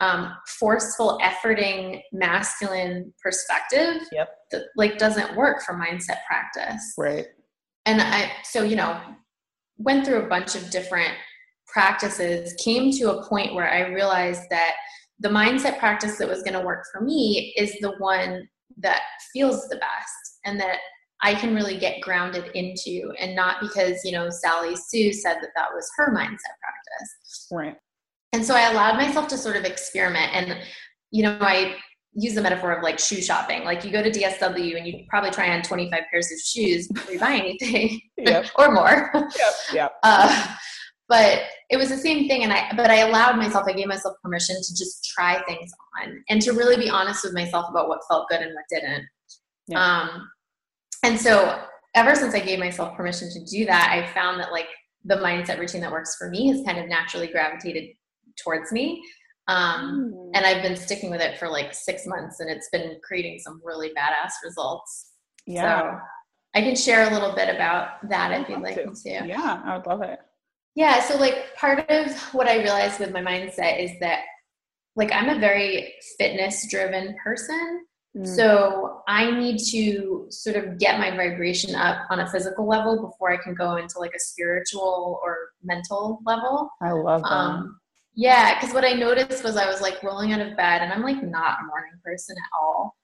um, 0.00 0.34
forceful, 0.58 1.18
efforting, 1.22 2.00
masculine 2.12 3.12
perspective. 3.22 4.06
Yep. 4.12 4.28
That 4.50 4.62
like 4.76 4.98
doesn't 4.98 5.36
work 5.36 5.62
for 5.62 5.74
mindset 5.74 6.18
practice. 6.26 6.94
Right. 6.96 7.26
And 7.86 8.02
I, 8.02 8.30
so 8.44 8.62
you 8.62 8.76
know, 8.76 9.00
went 9.78 10.04
through 10.04 10.22
a 10.22 10.28
bunch 10.28 10.54
of 10.54 10.70
different 10.70 11.14
practices, 11.66 12.54
came 12.62 12.90
to 12.92 13.12
a 13.12 13.28
point 13.28 13.54
where 13.54 13.70
I 13.70 13.88
realized 13.88 14.42
that 14.50 14.74
the 15.20 15.28
mindset 15.28 15.78
practice 15.78 16.18
that 16.18 16.28
was 16.28 16.42
going 16.42 16.54
to 16.54 16.64
work 16.64 16.84
for 16.92 17.00
me 17.00 17.52
is 17.56 17.72
the 17.80 17.92
one 17.98 18.48
that 18.78 19.02
feels 19.32 19.68
the 19.68 19.76
best 19.76 20.38
and 20.44 20.60
that 20.60 20.78
I 21.22 21.34
can 21.34 21.54
really 21.54 21.78
get 21.78 22.00
grounded 22.00 22.50
into, 22.54 23.12
and 23.18 23.34
not 23.34 23.60
because, 23.60 24.04
you 24.04 24.12
know, 24.12 24.30
Sally 24.30 24.76
Sue 24.76 25.12
said 25.12 25.38
that 25.40 25.50
that 25.56 25.68
was 25.74 25.90
her 25.96 26.14
mindset 26.14 26.54
practice. 26.62 27.48
Right. 27.50 27.76
And 28.32 28.44
so 28.44 28.54
I 28.54 28.70
allowed 28.70 28.96
myself 28.96 29.26
to 29.28 29.38
sort 29.38 29.56
of 29.56 29.64
experiment. 29.64 30.32
And, 30.32 30.58
you 31.10 31.24
know, 31.24 31.36
I 31.40 31.76
use 32.14 32.34
the 32.34 32.42
metaphor 32.42 32.72
of 32.72 32.82
like 32.82 32.98
shoe 32.98 33.20
shopping. 33.20 33.64
Like 33.64 33.84
you 33.84 33.90
go 33.90 34.02
to 34.02 34.10
DSW 34.10 34.76
and 34.76 34.86
you 34.86 35.04
probably 35.08 35.30
try 35.30 35.50
on 35.50 35.62
25 35.62 36.02
pairs 36.10 36.30
of 36.30 36.38
shoes 36.38 36.86
before 36.88 37.12
you 37.12 37.20
buy 37.20 37.32
anything 37.32 38.00
yep. 38.16 38.46
or 38.58 38.72
more. 38.72 39.10
Yep. 39.14 39.54
Yep. 39.72 39.92
Uh, 40.02 40.54
but 41.08 41.42
it 41.70 41.76
was 41.76 41.88
the 41.88 41.96
same 41.96 42.28
thing 42.28 42.42
and 42.44 42.52
i 42.52 42.70
but 42.76 42.90
i 42.90 42.96
allowed 42.96 43.36
myself 43.36 43.64
i 43.68 43.72
gave 43.72 43.86
myself 43.86 44.16
permission 44.22 44.56
to 44.56 44.74
just 44.76 45.04
try 45.04 45.42
things 45.42 45.70
on 46.02 46.22
and 46.28 46.40
to 46.40 46.52
really 46.52 46.76
be 46.76 46.90
honest 46.90 47.24
with 47.24 47.34
myself 47.34 47.66
about 47.70 47.88
what 47.88 48.00
felt 48.08 48.28
good 48.28 48.40
and 48.40 48.54
what 48.54 48.64
didn't 48.70 49.04
yeah. 49.68 50.00
um 50.00 50.28
and 51.04 51.18
so 51.18 51.60
ever 51.94 52.14
since 52.14 52.34
i 52.34 52.40
gave 52.40 52.58
myself 52.58 52.96
permission 52.96 53.30
to 53.30 53.44
do 53.44 53.64
that 53.64 53.90
i 53.92 54.06
found 54.12 54.40
that 54.40 54.52
like 54.52 54.68
the 55.04 55.16
mindset 55.16 55.58
routine 55.58 55.80
that 55.80 55.92
works 55.92 56.16
for 56.16 56.28
me 56.28 56.48
has 56.48 56.62
kind 56.64 56.78
of 56.78 56.88
naturally 56.88 57.28
gravitated 57.28 57.90
towards 58.42 58.72
me 58.72 59.02
um, 59.48 60.12
mm. 60.14 60.30
and 60.34 60.44
i've 60.44 60.62
been 60.62 60.76
sticking 60.76 61.10
with 61.10 61.20
it 61.20 61.38
for 61.38 61.48
like 61.48 61.72
six 61.74 62.06
months 62.06 62.40
and 62.40 62.50
it's 62.50 62.68
been 62.70 62.98
creating 63.02 63.38
some 63.38 63.60
really 63.64 63.88
badass 63.90 64.32
results 64.44 65.12
yeah 65.46 65.80
so 65.80 65.98
i 66.54 66.60
can 66.60 66.76
share 66.76 67.08
a 67.08 67.12
little 67.12 67.34
bit 67.34 67.54
about 67.54 68.06
that 68.08 68.38
if 68.40 68.48
you'd 68.48 68.60
like 68.60 68.74
to. 68.74 68.86
me 68.86 68.92
to 68.94 69.26
yeah 69.26 69.62
i 69.64 69.76
would 69.76 69.86
love 69.86 70.02
it 70.02 70.20
yeah, 70.78 71.00
so 71.00 71.18
like 71.18 71.56
part 71.56 71.90
of 71.90 72.16
what 72.32 72.46
I 72.46 72.62
realized 72.62 73.00
with 73.00 73.10
my 73.10 73.20
mindset 73.20 73.82
is 73.82 73.90
that 73.98 74.20
like 74.94 75.10
I'm 75.12 75.28
a 75.28 75.40
very 75.40 75.92
fitness 76.16 76.70
driven 76.70 77.16
person. 77.22 77.84
Mm. 78.16 78.24
So 78.24 79.02
I 79.08 79.28
need 79.28 79.58
to 79.72 80.26
sort 80.30 80.54
of 80.54 80.78
get 80.78 81.00
my 81.00 81.10
vibration 81.10 81.74
up 81.74 82.06
on 82.10 82.20
a 82.20 82.30
physical 82.30 82.64
level 82.64 83.08
before 83.08 83.32
I 83.32 83.42
can 83.42 83.54
go 83.54 83.74
into 83.74 83.98
like 83.98 84.12
a 84.14 84.20
spiritual 84.20 85.18
or 85.24 85.50
mental 85.64 86.20
level. 86.24 86.70
I 86.80 86.92
love 86.92 87.22
that. 87.22 87.28
Um, 87.28 87.80
yeah, 88.14 88.54
because 88.54 88.72
what 88.72 88.84
I 88.84 88.92
noticed 88.92 89.42
was 89.42 89.56
I 89.56 89.68
was 89.68 89.80
like 89.80 90.00
rolling 90.04 90.32
out 90.32 90.40
of 90.40 90.56
bed 90.56 90.82
and 90.82 90.92
I'm 90.92 91.02
like 91.02 91.24
not 91.24 91.58
a 91.58 91.66
morning 91.66 91.98
person 92.04 92.36
at 92.38 92.50
all. 92.56 92.94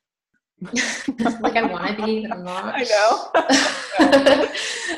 like 1.41 1.57
I 1.57 1.63
want 1.65 1.99
to 1.99 2.07
be, 2.07 2.21
but 2.21 2.37
I'm 2.37 2.45
not. 2.45 2.75
I 2.77 2.85
know. 2.85 4.49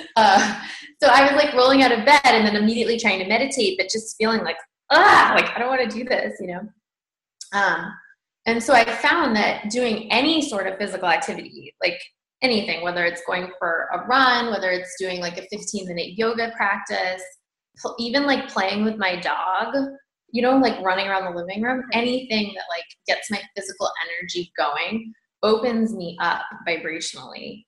uh, 0.16 0.62
so 1.02 1.08
I 1.08 1.22
was 1.22 1.32
like 1.32 1.54
rolling 1.54 1.82
out 1.82 1.92
of 1.92 2.04
bed 2.04 2.20
and 2.24 2.46
then 2.46 2.56
immediately 2.56 2.98
trying 2.98 3.18
to 3.18 3.28
meditate, 3.28 3.76
but 3.78 3.90
just 3.90 4.16
feeling 4.16 4.42
like, 4.42 4.56
ah, 4.90 5.32
like 5.34 5.50
I 5.54 5.58
don't 5.58 5.68
want 5.68 5.90
to 5.90 5.96
do 5.96 6.04
this, 6.04 6.34
you 6.40 6.48
know? 6.48 6.60
Um, 7.52 7.92
and 8.46 8.62
so 8.62 8.72
I 8.72 8.84
found 8.84 9.36
that 9.36 9.70
doing 9.70 10.10
any 10.10 10.40
sort 10.40 10.66
of 10.66 10.78
physical 10.78 11.08
activity, 11.08 11.74
like 11.82 12.00
anything, 12.42 12.82
whether 12.82 13.04
it's 13.04 13.22
going 13.26 13.50
for 13.58 13.88
a 13.92 14.06
run, 14.06 14.50
whether 14.50 14.70
it's 14.70 14.94
doing 14.98 15.20
like 15.20 15.36
a 15.36 15.46
15 15.50 15.88
minute 15.88 16.16
yoga 16.16 16.52
practice, 16.56 17.22
even 17.98 18.24
like 18.24 18.48
playing 18.48 18.84
with 18.84 18.96
my 18.96 19.16
dog, 19.16 19.74
you 20.30 20.42
know, 20.42 20.56
like 20.56 20.80
running 20.84 21.08
around 21.08 21.24
the 21.24 21.38
living 21.38 21.62
room, 21.62 21.84
anything 21.92 22.54
that 22.54 22.64
like 22.70 22.84
gets 23.06 23.30
my 23.30 23.40
physical 23.56 23.90
energy 24.06 24.50
going 24.56 25.12
opens 25.42 25.94
me 25.94 26.16
up 26.20 26.42
vibrationally. 26.66 27.65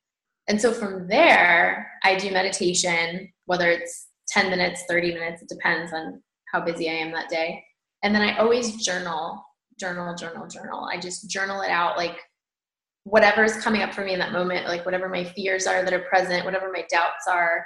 And 0.48 0.60
so 0.60 0.72
from 0.72 1.06
there, 1.08 1.90
I 2.02 2.16
do 2.16 2.30
meditation, 2.30 3.30
whether 3.44 3.70
it's 3.70 4.08
10 4.28 4.50
minutes, 4.50 4.84
30 4.88 5.14
minutes, 5.14 5.42
it 5.42 5.48
depends 5.48 5.92
on 5.92 6.22
how 6.52 6.60
busy 6.60 6.88
I 6.88 6.94
am 6.94 7.12
that 7.12 7.28
day. 7.28 7.62
And 8.02 8.14
then 8.14 8.22
I 8.22 8.38
always 8.38 8.84
journal, 8.84 9.44
journal, 9.78 10.14
journal, 10.14 10.46
journal. 10.48 10.88
I 10.90 10.98
just 10.98 11.28
journal 11.28 11.60
it 11.62 11.70
out 11.70 11.96
like 11.96 12.16
whatever 13.04 13.44
is 13.44 13.56
coming 13.62 13.82
up 13.82 13.92
for 13.92 14.04
me 14.04 14.12
in 14.12 14.18
that 14.18 14.32
moment, 14.32 14.66
like 14.66 14.84
whatever 14.84 15.08
my 15.08 15.24
fears 15.24 15.66
are 15.66 15.82
that 15.82 15.92
are 15.92 16.00
present, 16.00 16.44
whatever 16.44 16.70
my 16.72 16.84
doubts 16.90 17.26
are. 17.28 17.64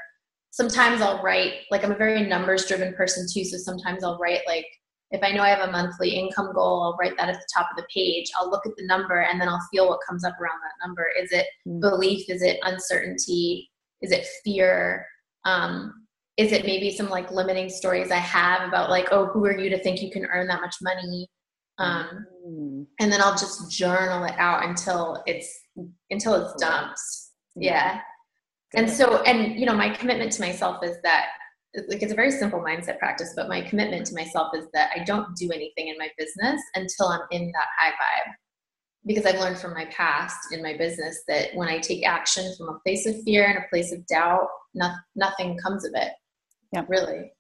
Sometimes 0.51 1.01
I'll 1.01 1.23
write, 1.23 1.55
like 1.71 1.85
I'm 1.85 1.93
a 1.93 1.97
very 1.97 2.27
numbers 2.27 2.67
driven 2.67 2.95
person 2.95 3.27
too. 3.33 3.45
So 3.45 3.59
sometimes 3.59 4.05
I'll 4.05 4.19
write 4.19 4.41
like 4.47 4.67
if 5.13 5.23
I 5.23 5.31
know 5.31 5.43
I 5.43 5.51
have 5.51 5.69
a 5.69 5.71
monthly 5.71 6.11
income 6.11 6.53
goal, 6.55 6.83
I'll 6.83 6.97
write 6.99 7.17
that 7.19 7.29
at 7.29 7.35
the 7.35 7.47
top 7.55 7.69
of 7.71 7.77
the 7.77 7.87
page. 7.95 8.31
I'll 8.39 8.51
look 8.51 8.67
at 8.67 8.73
the 8.77 8.87
number 8.87 9.21
and 9.21 9.41
then 9.41 9.49
I'll 9.49 9.65
feel 9.71 9.89
what 9.89 10.01
comes 10.07 10.25
up 10.25 10.35
around 10.41 10.59
that 10.63 10.87
number. 10.87 11.07
Is 11.21 11.31
it 11.33 11.47
mm. 11.69 11.81
belief? 11.81 12.29
Is 12.31 12.43
it 12.43 12.59
uncertainty? 12.63 13.71
Is 14.01 14.11
it 14.11 14.27
fear? 14.43 15.07
Um, 15.45 16.07
is 16.39 16.53
it 16.53 16.65
maybe 16.65 16.91
some 16.91 17.11
like 17.11 17.31
limiting 17.31 17.69
stories 17.69 18.11
I 18.11 18.17
have 18.17 18.67
about 18.67 18.89
like, 18.89 19.09
oh, 19.11 19.27
who 19.27 19.45
are 19.45 19.57
you 19.57 19.69
to 19.69 19.79
think 19.83 20.01
you 20.01 20.11
can 20.11 20.25
earn 20.25 20.47
that 20.47 20.63
much 20.63 20.77
money? 20.81 21.29
Um, 21.77 22.27
mm. 22.47 22.87
And 22.99 23.13
then 23.13 23.21
I'll 23.21 23.37
just 23.37 23.71
journal 23.71 24.25
it 24.25 24.35
out 24.39 24.65
until 24.65 25.23
it's 25.27 25.61
until 26.11 26.35
it's 26.37 26.55
dumped. 26.63 26.99
Yeah. 27.55 28.01
And 28.75 28.89
so, 28.89 29.23
and 29.23 29.61
you 29.61 29.67
know, 29.67 29.75
my 29.75 29.91
commitment 29.91 30.33
to 30.33 30.41
myself 30.41 30.83
is 30.83 30.97
that 31.03 31.27
like 31.89 32.03
it's 32.03 32.13
a 32.13 32.17
very 32.17 32.31
simple 32.31 32.61
mindset 32.61 32.99
practice, 32.99 33.33
but 33.35 33.49
my 33.49 33.63
commitment 33.63 34.07
to 34.07 34.15
myself 34.15 34.53
is 34.55 34.67
that 34.75 34.91
I 34.95 35.05
don't 35.05 35.35
do 35.37 35.51
anything 35.51 35.89
in 35.89 35.97
my 35.99 36.09
business 36.19 36.61
until 36.75 37.09
I'm 37.09 37.23
in 37.31 37.47
that 37.47 37.67
high 37.79 37.91
vibe. 37.91 38.33
Because 39.05 39.27
I've 39.27 39.41
learned 39.41 39.59
from 39.59 39.75
my 39.75 39.87
past 39.87 40.53
in 40.53 40.63
my 40.63 40.77
business 40.77 41.23
that 41.27 41.49
when 41.55 41.69
I 41.69 41.79
take 41.79 42.07
action 42.07 42.55
from 42.57 42.69
a 42.69 42.79
place 42.85 43.07
of 43.07 43.21
fear 43.23 43.47
and 43.47 43.59
a 43.59 43.69
place 43.69 43.91
of 43.91 44.07
doubt, 44.07 44.47
no, 44.75 44.91
nothing 45.17 45.59
comes 45.59 45.85
of 45.85 45.93
it. 45.95 46.13
Yeah, 46.73 46.85
really. 46.89 47.33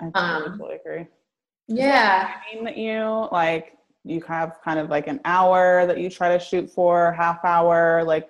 I 0.00 0.10
totally 0.10 0.74
um, 0.74 0.78
agree. 0.80 1.06
Yeah. 1.66 2.30
I 2.30 2.54
mean 2.54 2.64
that 2.64 2.76
you 2.76 3.28
like 3.32 3.72
you 4.04 4.20
have 4.22 4.58
kind 4.64 4.78
of 4.78 4.90
like 4.90 5.06
an 5.06 5.20
hour 5.24 5.86
that 5.86 5.98
you 5.98 6.10
try 6.10 6.36
to 6.36 6.42
shoot 6.42 6.70
for, 6.70 7.12
half 7.12 7.44
hour, 7.44 8.02
like 8.04 8.28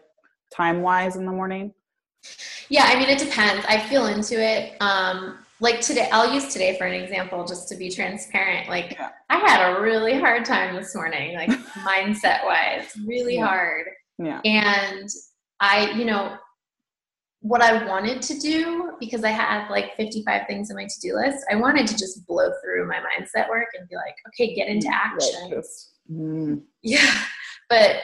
time 0.54 0.82
wise 0.82 1.16
in 1.16 1.24
the 1.26 1.32
morning. 1.32 1.72
Yeah, 2.68 2.84
I 2.84 2.98
mean, 2.98 3.08
it 3.08 3.18
depends. 3.18 3.64
I 3.68 3.78
feel 3.78 4.06
into 4.06 4.42
it. 4.42 4.76
Um, 4.80 5.38
like 5.60 5.80
today, 5.80 6.08
I'll 6.10 6.32
use 6.32 6.52
today 6.52 6.76
for 6.76 6.86
an 6.86 6.94
example 6.94 7.44
just 7.44 7.68
to 7.68 7.76
be 7.76 7.90
transparent. 7.90 8.68
Like, 8.68 8.92
yeah. 8.92 9.10
I 9.30 9.38
had 9.38 9.70
a 9.70 9.80
really 9.80 10.18
hard 10.18 10.44
time 10.44 10.74
this 10.74 10.94
morning, 10.94 11.36
like 11.36 11.50
mindset 11.86 12.44
wise, 12.44 12.96
really 13.06 13.36
yeah. 13.36 13.46
hard. 13.46 13.86
Yeah. 14.18 14.40
And 14.44 15.08
I, 15.60 15.90
you 15.92 16.04
know, 16.04 16.36
what 17.42 17.60
I 17.60 17.86
wanted 17.86 18.22
to 18.22 18.38
do 18.38 18.92
because 19.00 19.24
I 19.24 19.30
had 19.30 19.68
like 19.68 19.96
55 19.96 20.46
things 20.46 20.70
on 20.70 20.76
my 20.76 20.84
to 20.84 21.00
do 21.00 21.14
list, 21.14 21.44
I 21.50 21.56
wanted 21.56 21.86
to 21.88 21.96
just 21.96 22.24
blow 22.26 22.50
through 22.62 22.88
my 22.88 22.98
mindset 22.98 23.48
work 23.48 23.66
and 23.78 23.88
be 23.88 23.96
like, 23.96 24.14
okay, 24.28 24.54
get 24.54 24.68
into 24.68 24.86
mm, 24.86 24.92
action. 24.92 25.62
Mm. 26.10 26.62
Yeah. 26.82 27.14
But 27.68 28.00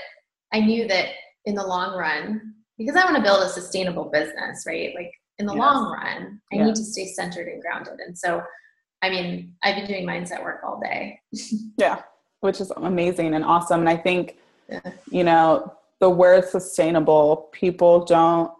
I 0.54 0.60
knew 0.60 0.88
that 0.88 1.08
in 1.44 1.54
the 1.54 1.66
long 1.66 1.94
run, 1.94 2.54
because 2.78 2.96
I 2.96 3.04
want 3.04 3.16
to 3.16 3.22
build 3.22 3.42
a 3.42 3.48
sustainable 3.48 4.04
business, 4.04 4.64
right? 4.66 4.94
Like 4.94 5.12
in 5.38 5.46
the 5.46 5.54
yes. 5.54 5.60
long 5.60 5.92
run, 5.92 6.40
I 6.52 6.56
need 6.56 6.74
to 6.76 6.84
stay 6.84 7.06
centered 7.06 7.48
and 7.48 7.60
grounded. 7.60 8.00
And 8.04 8.16
so, 8.16 8.42
I 9.02 9.10
mean, 9.10 9.54
I've 9.62 9.76
been 9.76 9.86
doing 9.86 10.06
mindset 10.06 10.42
work 10.42 10.60
all 10.64 10.80
day. 10.80 11.20
yeah, 11.76 12.02
which 12.40 12.60
is 12.60 12.70
amazing 12.76 13.34
and 13.34 13.44
awesome. 13.44 13.80
And 13.80 13.88
I 13.88 13.96
think, 13.96 14.36
yeah. 14.68 14.80
you 15.10 15.24
know, 15.24 15.74
the 16.00 16.08
word 16.08 16.44
sustainable, 16.44 17.48
people 17.52 18.04
don't 18.04 18.52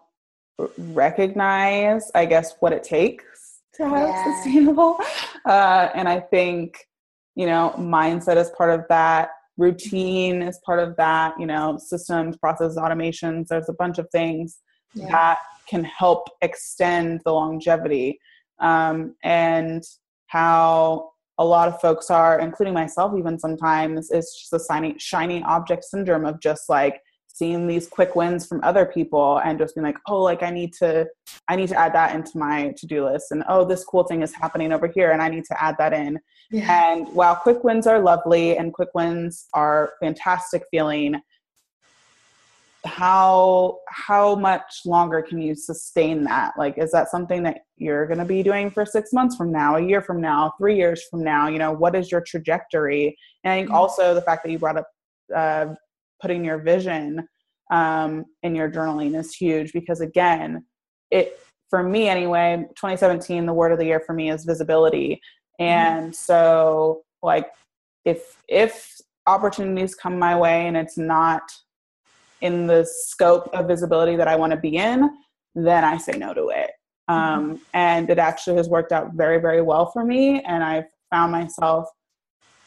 recognize, 0.77 2.11
I 2.15 2.27
guess, 2.27 2.55
what 2.61 2.73
it 2.73 2.83
takes 2.83 3.61
to 3.75 3.89
have 3.89 4.09
yeah. 4.09 4.43
sustainable. 4.43 4.99
Uh, 5.45 5.89
and 5.95 6.11
I 6.11 6.21
think, 6.21 6.87
you 7.35 7.47
know, 7.47 7.73
mindset 7.79 8.37
is 8.37 8.51
part 8.51 8.79
of 8.79 8.87
that 8.91 9.31
routine 9.59 10.41
is 10.41 10.59
part 10.65 10.79
of 10.79 10.97
that 10.97 11.39
you 11.39 11.47
know 11.47 11.77
systems 11.79 12.37
process 12.39 12.77
automations 12.77 13.49
there's 13.49 13.69
a 13.69 13.75
bunch 13.75 13.99
of 13.99 14.09
things 14.11 14.61
yeah. 14.95 15.09
that 15.11 15.39
can 15.69 15.85
help 15.85 16.29
extend 16.41 17.21
the 17.25 17.33
longevity 17.33 18.19
um, 18.61 19.15
and 19.23 19.83
how 20.29 21.11
a 21.39 21.45
lot 21.45 21.69
of 21.69 21.81
folks 21.81 22.11
are 22.11 22.41
including 22.41 22.75
myself 22.75 23.13
even 23.17 23.39
sometimes 23.39 24.11
is 24.11 24.35
just 24.35 24.53
a 24.53 24.73
shiny, 24.73 24.97
shiny 24.99 25.43
object 25.43 25.85
syndrome 25.85 26.25
of 26.25 26.41
just 26.41 26.69
like 26.69 27.01
seeing 27.27 27.69
these 27.69 27.87
quick 27.87 28.17
wins 28.17 28.47
from 28.47 28.61
other 28.65 28.85
people 28.85 29.41
and 29.45 29.59
just 29.59 29.75
being 29.75 29.85
like 29.85 29.99
oh 30.09 30.21
like 30.21 30.43
i 30.43 30.51
need 30.51 30.73
to 30.73 31.07
i 31.49 31.55
need 31.55 31.69
to 31.69 31.79
add 31.79 31.95
that 31.95 32.15
into 32.15 32.37
my 32.37 32.75
to-do 32.77 33.05
list 33.05 33.31
and 33.31 33.45
oh 33.49 33.65
this 33.65 33.85
cool 33.85 34.03
thing 34.05 34.23
is 34.23 34.35
happening 34.35 34.73
over 34.73 34.89
here 34.89 35.13
and 35.13 35.23
i 35.23 35.29
need 35.29 35.45
to 35.45 35.63
add 35.63 35.77
that 35.79 35.93
in 35.93 36.19
yeah. 36.51 36.93
and 36.93 37.09
while 37.15 37.37
quick 37.37 37.63
wins 37.65 37.87
are 37.87 38.01
lovely 38.01 38.57
and 38.57 38.73
quick 38.73 38.91
wins 38.95 39.47
are 39.55 39.93
fantastic 40.01 40.63
feeling 40.71 41.21
how 42.85 43.79
how 43.89 44.37
much 44.37 44.81
longer 44.87 45.21
can 45.21 45.41
you 45.41 45.55
sustain 45.55 46.23
that 46.23 46.53
like 46.57 46.79
is 46.79 46.93
that 46.93 47.11
something 47.11 47.43
that 47.43 47.59
you're 47.77 48.07
going 48.07 48.19
to 48.19 48.25
be 48.25 48.43
doing 48.43 48.71
for 48.71 48.87
six 48.87 49.13
months 49.13 49.35
from 49.37 49.51
now 49.51 49.77
a 49.77 49.81
year 49.81 50.01
from 50.01 50.21
now 50.21 50.53
three 50.59 50.77
years 50.77 51.03
from 51.11 51.25
now 51.25 51.49
you 51.49 51.59
know 51.59 51.73
what 51.73 51.97
is 51.97 52.11
your 52.11 52.21
trajectory 52.21 53.17
and 53.43 53.53
i 53.53 53.57
think 53.57 53.69
mm-hmm. 53.69 53.77
also 53.77 54.15
the 54.15 54.23
fact 54.23 54.45
that 54.45 54.51
you 54.53 54.59
brought 54.59 54.79
up 54.79 54.89
uh, 55.35 55.67
putting 56.23 56.45
your 56.45 56.59
vision 56.59 57.27
um, 57.71 58.25
in 58.43 58.55
your 58.55 58.71
journaling 58.71 59.19
is 59.19 59.35
huge 59.35 59.73
because 59.73 60.01
again 60.01 60.65
it 61.11 61.39
for 61.69 61.83
me 61.83 62.09
anyway 62.09 62.65
2017 62.77 63.45
the 63.45 63.53
word 63.53 63.73
of 63.73 63.79
the 63.79 63.85
year 63.85 64.01
for 64.01 64.13
me 64.13 64.31
is 64.31 64.45
visibility 64.45 65.21
and 65.59 66.05
mm-hmm. 66.05 66.13
so 66.13 67.03
like 67.23 67.51
if 68.05 68.37
if 68.49 69.01
opportunities 69.27 69.95
come 69.95 70.19
my 70.19 70.37
way 70.37 70.67
and 70.67 70.77
it's 70.77 70.97
not 70.97 71.43
in 72.41 72.67
the 72.67 72.87
scope 72.89 73.49
of 73.53 73.67
visibility 73.67 74.17
that 74.17 74.29
i 74.29 74.37
want 74.37 74.53
to 74.53 74.59
be 74.59 74.77
in 74.77 75.11
then 75.55 75.85
i 75.85 75.97
say 75.97 76.17
no 76.17 76.33
to 76.33 76.49
it 76.49 76.71
um, 77.09 77.55
mm-hmm. 77.55 77.57
and 77.75 78.11
it 78.11 78.19
actually 78.19 78.57
has 78.57 78.69
worked 78.69 78.93
out 78.93 79.13
very 79.15 79.41
very 79.41 79.61
well 79.63 79.87
for 79.91 80.05
me 80.05 80.43
and 80.43 80.63
i've 80.63 80.85
found 81.11 81.33
myself 81.33 81.89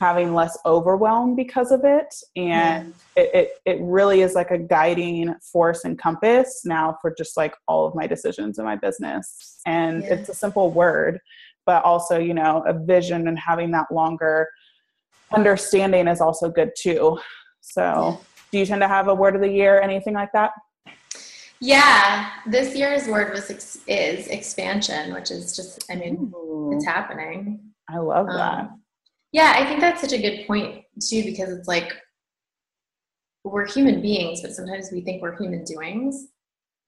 having 0.01 0.33
less 0.33 0.57
overwhelm 0.65 1.35
because 1.35 1.71
of 1.71 1.81
it 1.83 2.13
and 2.35 2.91
it, 3.15 3.29
it, 3.35 3.49
it 3.65 3.77
really 3.81 4.21
is 4.21 4.33
like 4.33 4.49
a 4.49 4.57
guiding 4.57 5.33
force 5.43 5.85
and 5.85 5.99
compass 5.99 6.63
now 6.65 6.97
for 6.99 7.13
just 7.15 7.37
like 7.37 7.53
all 7.67 7.85
of 7.85 7.93
my 7.93 8.07
decisions 8.07 8.57
in 8.57 8.65
my 8.65 8.75
business 8.75 9.59
and 9.67 10.01
yeah. 10.01 10.15
it's 10.15 10.27
a 10.27 10.33
simple 10.33 10.71
word 10.71 11.19
but 11.65 11.83
also 11.83 12.17
you 12.17 12.33
know 12.33 12.63
a 12.67 12.73
vision 12.73 13.27
and 13.27 13.37
having 13.39 13.71
that 13.71 13.91
longer 13.91 14.47
understanding 15.33 16.07
is 16.07 16.21
also 16.21 16.49
good 16.49 16.71
too 16.77 17.19
so 17.61 18.19
do 18.51 18.59
you 18.59 18.65
tend 18.65 18.81
to 18.81 18.87
have 18.87 19.07
a 19.07 19.15
word 19.15 19.35
of 19.35 19.41
the 19.41 19.49
year 19.49 19.79
anything 19.81 20.13
like 20.13 20.31
that 20.33 20.51
yeah 21.59 22.31
this 22.47 22.75
year's 22.75 23.07
word 23.07 23.31
was 23.31 23.49
ex- 23.49 23.79
is 23.87 24.27
expansion 24.27 25.13
which 25.13 25.31
is 25.31 25.55
just 25.55 25.89
i 25.91 25.95
mean 25.95 26.33
Ooh. 26.35 26.71
it's 26.73 26.85
happening 26.85 27.59
i 27.89 27.97
love 27.97 28.27
that 28.27 28.59
um, 28.61 28.81
yeah, 29.31 29.53
I 29.55 29.65
think 29.65 29.79
that's 29.79 30.01
such 30.01 30.11
a 30.11 30.21
good 30.21 30.45
point 30.45 30.83
too, 30.99 31.23
because 31.23 31.49
it's 31.49 31.67
like 31.67 31.93
we're 33.43 33.67
human 33.67 34.01
beings, 34.01 34.41
but 34.41 34.53
sometimes 34.53 34.89
we 34.91 35.01
think 35.01 35.21
we're 35.21 35.37
human 35.37 35.63
doings. 35.63 36.27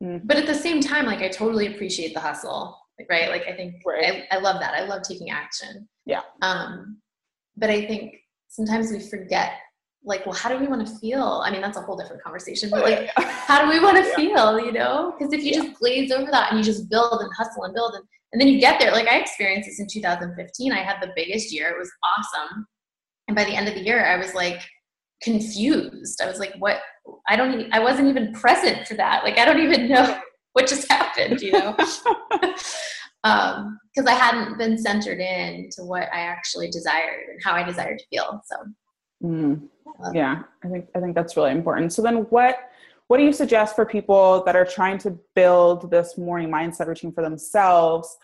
Mm. 0.03 0.22
But 0.25 0.38
at 0.38 0.46
the 0.46 0.53
same 0.53 0.82
time, 0.82 1.06
like 1.06 1.22
I 1.22 1.30
totally 1.30 1.74
appreciate 1.74 2.13
the 2.13 2.20
hustle, 2.20 2.77
right? 3.10 3.30
Like 3.30 3.48
I 3.48 3.56
think 3.56 3.76
right. 3.86 4.26
I, 4.32 4.38
I 4.38 4.40
love 4.40 4.60
that. 4.60 4.74
I 4.74 4.86
love 4.86 5.02
taking 5.04 5.30
action. 5.30 5.88
Yeah. 6.06 6.22
Um, 6.42 7.00
but 7.58 7.70
I 7.70 7.86
think 7.86 8.16
sometimes 8.48 8.92
we 8.92 9.00
forget 9.00 9.54
like 10.06 10.26
well 10.26 10.36
how 10.36 10.50
do 10.50 10.60
we 10.60 10.68
want 10.68 10.86
to 10.86 10.96
feel 10.98 11.42
i 11.46 11.52
mean 11.52 11.62
that's 11.62 11.78
a 11.78 11.82
whole 11.82 11.96
different 11.96 12.22
conversation 12.22 12.70
but 12.70 12.84
like 12.84 13.10
how 13.18 13.64
do 13.64 13.70
we 13.70 13.80
want 13.80 13.98
to 13.98 14.04
yeah. 14.10 14.16
feel 14.16 14.60
you 14.60 14.72
know 14.72 15.14
because 15.18 15.34
if 15.34 15.44
you 15.44 15.52
yeah. 15.52 15.64
just 15.64 15.80
glaze 15.80 16.12
over 16.12 16.30
that 16.30 16.52
and 16.52 16.60
you 16.60 16.64
just 16.64 16.90
build 16.90 17.22
and 17.22 17.32
hustle 17.38 17.64
and 17.64 17.74
build 17.74 17.96
and 17.96 18.04
and 18.32 18.42
then 18.42 18.48
you 18.48 18.60
get 18.60 18.80
there 18.80 18.92
like 18.92 19.08
i 19.08 19.18
experienced 19.18 19.70
this 19.70 19.80
in 19.80 19.88
2015 19.88 20.72
i 20.72 20.80
had 20.80 21.02
the 21.02 21.12
biggest 21.16 21.54
year 21.54 21.70
it 21.70 21.78
was 21.78 21.92
awesome 22.18 22.66
and 23.28 23.36
by 23.36 23.44
the 23.46 23.56
end 23.56 23.68
of 23.68 23.76
the 23.76 23.82
year 23.82 24.06
i 24.06 24.18
was 24.18 24.34
like 24.34 24.62
confused 25.22 26.22
i 26.22 26.28
was 26.28 26.40
like 26.40 26.54
what 26.60 26.82
i 27.30 27.36
don't 27.36 27.54
even, 27.54 27.72
i 27.72 27.80
wasn't 27.80 28.08
even 28.08 28.34
present 28.34 28.86
for 28.88 28.96
that 28.96 29.24
like 29.24 29.38
i 29.38 29.46
don't 29.46 29.62
even 29.62 29.88
know 29.88 30.20
what 30.54 30.68
just 30.68 30.88
happened 30.92 31.42
you 31.42 31.52
know? 31.52 31.76
Um 33.26 33.80
because 33.96 34.06
i 34.06 34.14
hadn't 34.14 34.58
been 34.58 34.78
centered 34.78 35.20
in 35.20 35.70
to 35.72 35.84
what 35.84 36.10
i 36.12 36.20
actually 36.20 36.70
desired 36.70 37.30
and 37.32 37.40
how 37.42 37.54
i 37.54 37.64
desired 37.64 38.00
to 38.00 38.06
feel 38.10 38.42
so. 38.44 38.56
Mm. 39.24 39.70
yeah 40.14 40.44
i 40.62 40.68
think 40.68 40.90
i 40.94 41.00
think 41.00 41.16
that's 41.16 41.38
really 41.38 41.52
important. 41.52 41.94
So 41.94 42.02
then 42.02 42.24
what 42.32 42.70
what 43.08 43.18
do 43.18 43.24
you 43.24 43.32
suggest 43.32 43.76
for 43.76 43.86
people 43.86 44.44
that 44.46 44.58
are 44.58 44.66
trying 44.66 44.98
to 45.00 45.18
build 45.36 45.90
this 45.90 46.18
morning 46.18 46.50
mindset 46.50 46.88
routine 46.88 47.14
for 47.14 47.22
themselves 47.22 48.18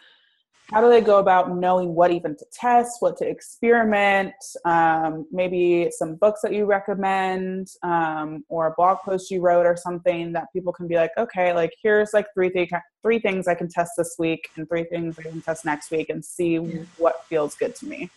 how 0.72 0.82
do 0.82 0.90
they 0.90 1.02
go 1.02 1.18
about 1.18 1.56
knowing 1.56 1.96
what 1.96 2.12
even 2.12 2.36
to 2.36 2.46
test, 2.54 2.98
what 3.00 3.18
to 3.18 3.28
experiment? 3.28 4.34
Um, 4.66 5.26
maybe 5.32 5.90
some 5.92 6.16
books 6.16 6.42
that 6.44 6.54
you 6.54 6.66
recommend, 6.66 7.70
um, 7.82 8.44
or 8.50 8.68
a 8.68 8.74
blog 8.78 9.00
post 9.00 9.32
you 9.32 9.42
wrote, 9.42 9.66
or 9.66 9.76
something 9.76 10.32
that 10.34 10.48
people 10.54 10.72
can 10.72 10.88
be 10.88 10.96
like, 10.96 11.12
okay, 11.18 11.54
like 11.54 11.72
here's 11.82 12.14
like 12.14 12.28
three 12.36 12.52
th- 12.52 12.70
three 13.02 13.20
things 13.20 13.48
I 13.48 13.56
can 13.56 13.68
test 13.68 13.94
this 13.98 14.16
week, 14.20 14.50
and 14.56 14.68
three 14.70 14.84
things 14.84 15.18
I 15.18 15.24
can 15.24 15.42
test 15.42 15.66
next 15.66 15.90
week, 15.90 16.10
and 16.10 16.24
see 16.24 16.58
yeah. 16.58 16.82
what 16.98 17.26
feels 17.26 17.56
good 17.56 17.76
to 17.78 17.88
me. 17.88 18.10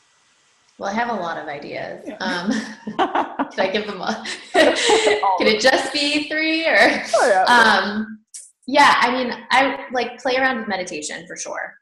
Well, 0.77 0.91
I 0.91 0.95
have 0.95 1.09
a 1.09 1.15
lot 1.15 1.39
of 1.39 1.49
ideas. 1.49 2.05
Yeah. 2.07 2.17
Um, 2.17 2.51
can 3.51 3.61
I 3.61 3.71
give 3.73 3.87
them 3.87 4.01
a? 4.01 4.25
can 4.53 5.47
it 5.47 5.61
just 5.61 5.93
be 5.93 6.29
three 6.29 6.67
or? 6.67 7.03
Oh, 7.15 7.29
yeah. 7.29 7.45
Um, 7.45 8.19
yeah, 8.67 8.97
I 9.01 9.11
mean, 9.11 9.35
I 9.51 9.87
like 9.93 10.21
play 10.21 10.37
around 10.37 10.59
with 10.59 10.69
meditation 10.69 11.27
for 11.27 11.37
sure 11.37 11.75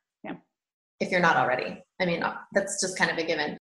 if 1.00 1.11
you're 1.11 1.21
not 1.21 1.37
already. 1.37 1.83
I 2.00 2.07
mean, 2.07 2.23
that's 2.52 2.80
just 2.80 2.97
kind 2.97 3.11
of 3.11 3.19
a 3.19 3.25
given. 3.25 3.57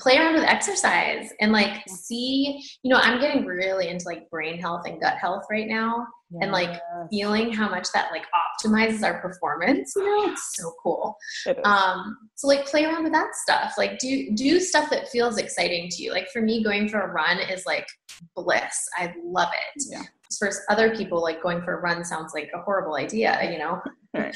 Play 0.00 0.18
around 0.18 0.34
with 0.34 0.42
exercise 0.42 1.30
and 1.40 1.52
like 1.52 1.82
see, 1.88 2.60
you 2.82 2.90
know, 2.90 2.96
I'm 2.96 3.20
getting 3.20 3.44
really 3.44 3.88
into 3.88 4.04
like 4.06 4.28
brain 4.30 4.58
health 4.58 4.82
and 4.86 5.00
gut 5.00 5.16
health 5.18 5.44
right 5.48 5.68
now 5.68 6.06
yes. 6.30 6.42
and 6.42 6.52
like 6.52 6.80
feeling 7.10 7.52
how 7.52 7.68
much 7.68 7.86
that 7.94 8.10
like 8.10 8.24
optimizes 8.34 9.04
our 9.04 9.20
performance, 9.20 9.92
you 9.94 10.02
know, 10.02 10.32
it's 10.32 10.54
so 10.56 10.72
cool. 10.82 11.16
Um, 11.64 12.16
so 12.34 12.48
like 12.48 12.66
play 12.66 12.84
around 12.84 13.04
with 13.04 13.12
that 13.12 13.34
stuff. 13.34 13.74
Like 13.78 13.98
do 13.98 14.34
do 14.34 14.58
stuff 14.58 14.90
that 14.90 15.08
feels 15.08 15.38
exciting 15.38 15.88
to 15.90 16.02
you. 16.02 16.10
Like 16.10 16.28
for 16.32 16.42
me, 16.42 16.64
going 16.64 16.88
for 16.88 17.00
a 17.00 17.12
run 17.12 17.38
is 17.38 17.64
like 17.64 17.86
bliss. 18.34 18.88
I 18.96 19.14
love 19.24 19.50
it. 19.76 19.84
Yeah. 19.88 20.02
For 20.38 20.50
other 20.68 20.96
people, 20.96 21.22
like 21.22 21.42
going 21.42 21.62
for 21.62 21.78
a 21.78 21.80
run 21.80 22.04
sounds 22.04 22.32
like 22.34 22.50
a 22.54 22.60
horrible 22.62 22.96
idea, 22.96 23.50
you 23.50 23.58
know? 23.58 23.80
Right. 24.16 24.34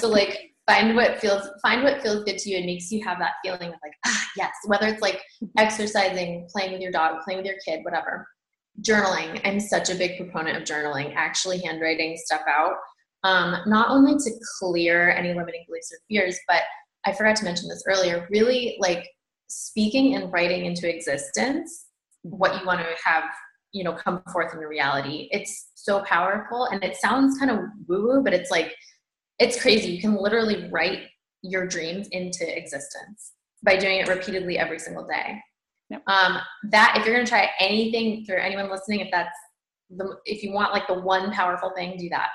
so 0.00 0.08
like 0.08 0.49
find 0.66 0.94
what 0.96 1.18
feels 1.18 1.48
find 1.62 1.82
what 1.82 2.02
feels 2.02 2.24
good 2.24 2.38
to 2.38 2.50
you 2.50 2.56
and 2.56 2.66
makes 2.66 2.90
you 2.90 3.02
have 3.04 3.18
that 3.18 3.32
feeling 3.44 3.68
of 3.68 3.74
like 3.82 3.92
ah 4.06 4.26
yes 4.36 4.52
whether 4.66 4.86
it's 4.86 5.02
like 5.02 5.20
exercising 5.58 6.46
playing 6.50 6.72
with 6.72 6.80
your 6.80 6.92
dog 6.92 7.20
playing 7.24 7.38
with 7.38 7.46
your 7.46 7.56
kid 7.66 7.84
whatever. 7.84 8.26
Journaling 8.82 9.40
i'm 9.44 9.60
such 9.60 9.90
a 9.90 9.94
big 9.94 10.16
proponent 10.16 10.56
of 10.56 10.64
journaling 10.64 11.14
actually 11.14 11.58
handwriting 11.58 12.16
stuff 12.16 12.42
out. 12.48 12.74
Um, 13.22 13.56
not 13.66 13.90
only 13.90 14.14
to 14.14 14.30
clear 14.58 15.10
any 15.10 15.34
limiting 15.34 15.64
beliefs 15.66 15.92
or 15.92 15.98
fears 16.08 16.38
but 16.48 16.62
i 17.04 17.12
forgot 17.12 17.36
to 17.36 17.44
mention 17.44 17.68
this 17.68 17.84
earlier 17.86 18.26
really 18.30 18.76
like 18.78 19.06
speaking 19.48 20.14
and 20.14 20.32
writing 20.32 20.64
into 20.64 20.88
existence 20.88 21.86
what 22.22 22.58
you 22.58 22.66
want 22.66 22.80
to 22.80 22.86
have 23.04 23.24
you 23.72 23.84
know 23.84 23.92
come 23.92 24.22
forth 24.32 24.52
in 24.54 24.60
your 24.60 24.68
reality. 24.68 25.28
It's 25.30 25.70
so 25.74 26.00
powerful 26.02 26.66
and 26.66 26.82
it 26.84 26.96
sounds 26.96 27.38
kind 27.38 27.50
of 27.50 27.58
woo 27.86 28.06
woo 28.06 28.22
but 28.22 28.34
it's 28.34 28.50
like 28.50 28.74
it's 29.40 29.60
crazy. 29.60 29.90
You 29.90 30.00
can 30.00 30.16
literally 30.16 30.68
write 30.70 31.00
your 31.42 31.66
dreams 31.66 32.06
into 32.08 32.44
existence 32.56 33.32
by 33.64 33.76
doing 33.76 34.00
it 34.00 34.08
repeatedly 34.08 34.58
every 34.58 34.78
single 34.78 35.06
day. 35.06 35.40
Yep. 35.88 36.02
Um, 36.06 36.38
that 36.70 36.96
if 36.96 37.04
you're 37.04 37.14
going 37.14 37.26
to 37.26 37.30
try 37.30 37.50
anything 37.58 38.24
for 38.24 38.36
anyone 38.36 38.70
listening, 38.70 39.00
if 39.00 39.08
that's 39.10 39.36
the, 39.88 40.16
if 40.24 40.42
you 40.42 40.52
want 40.52 40.72
like 40.72 40.86
the 40.86 41.00
one 41.00 41.32
powerful 41.32 41.72
thing, 41.74 41.96
do 41.96 42.08
that. 42.10 42.28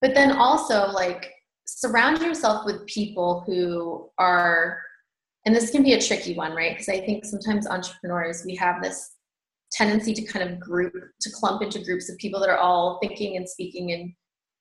But 0.00 0.14
then 0.14 0.32
also 0.32 0.86
like 0.86 1.32
surround 1.66 2.22
yourself 2.22 2.64
with 2.64 2.86
people 2.86 3.42
who 3.46 4.08
are, 4.18 4.80
and 5.44 5.54
this 5.54 5.70
can 5.70 5.82
be 5.82 5.94
a 5.94 6.00
tricky 6.00 6.34
one, 6.34 6.52
right? 6.52 6.72
Because 6.72 6.88
I 6.88 7.04
think 7.04 7.24
sometimes 7.24 7.66
entrepreneurs, 7.66 8.44
we 8.46 8.54
have 8.56 8.82
this 8.82 9.16
tendency 9.72 10.14
to 10.14 10.22
kind 10.22 10.48
of 10.48 10.60
group, 10.60 10.94
to 11.20 11.30
clump 11.32 11.62
into 11.62 11.84
groups 11.84 12.08
of 12.08 12.16
people 12.18 12.40
that 12.40 12.48
are 12.48 12.58
all 12.58 12.98
thinking 13.02 13.36
and 13.36 13.48
speaking 13.48 13.92
and 13.92 14.12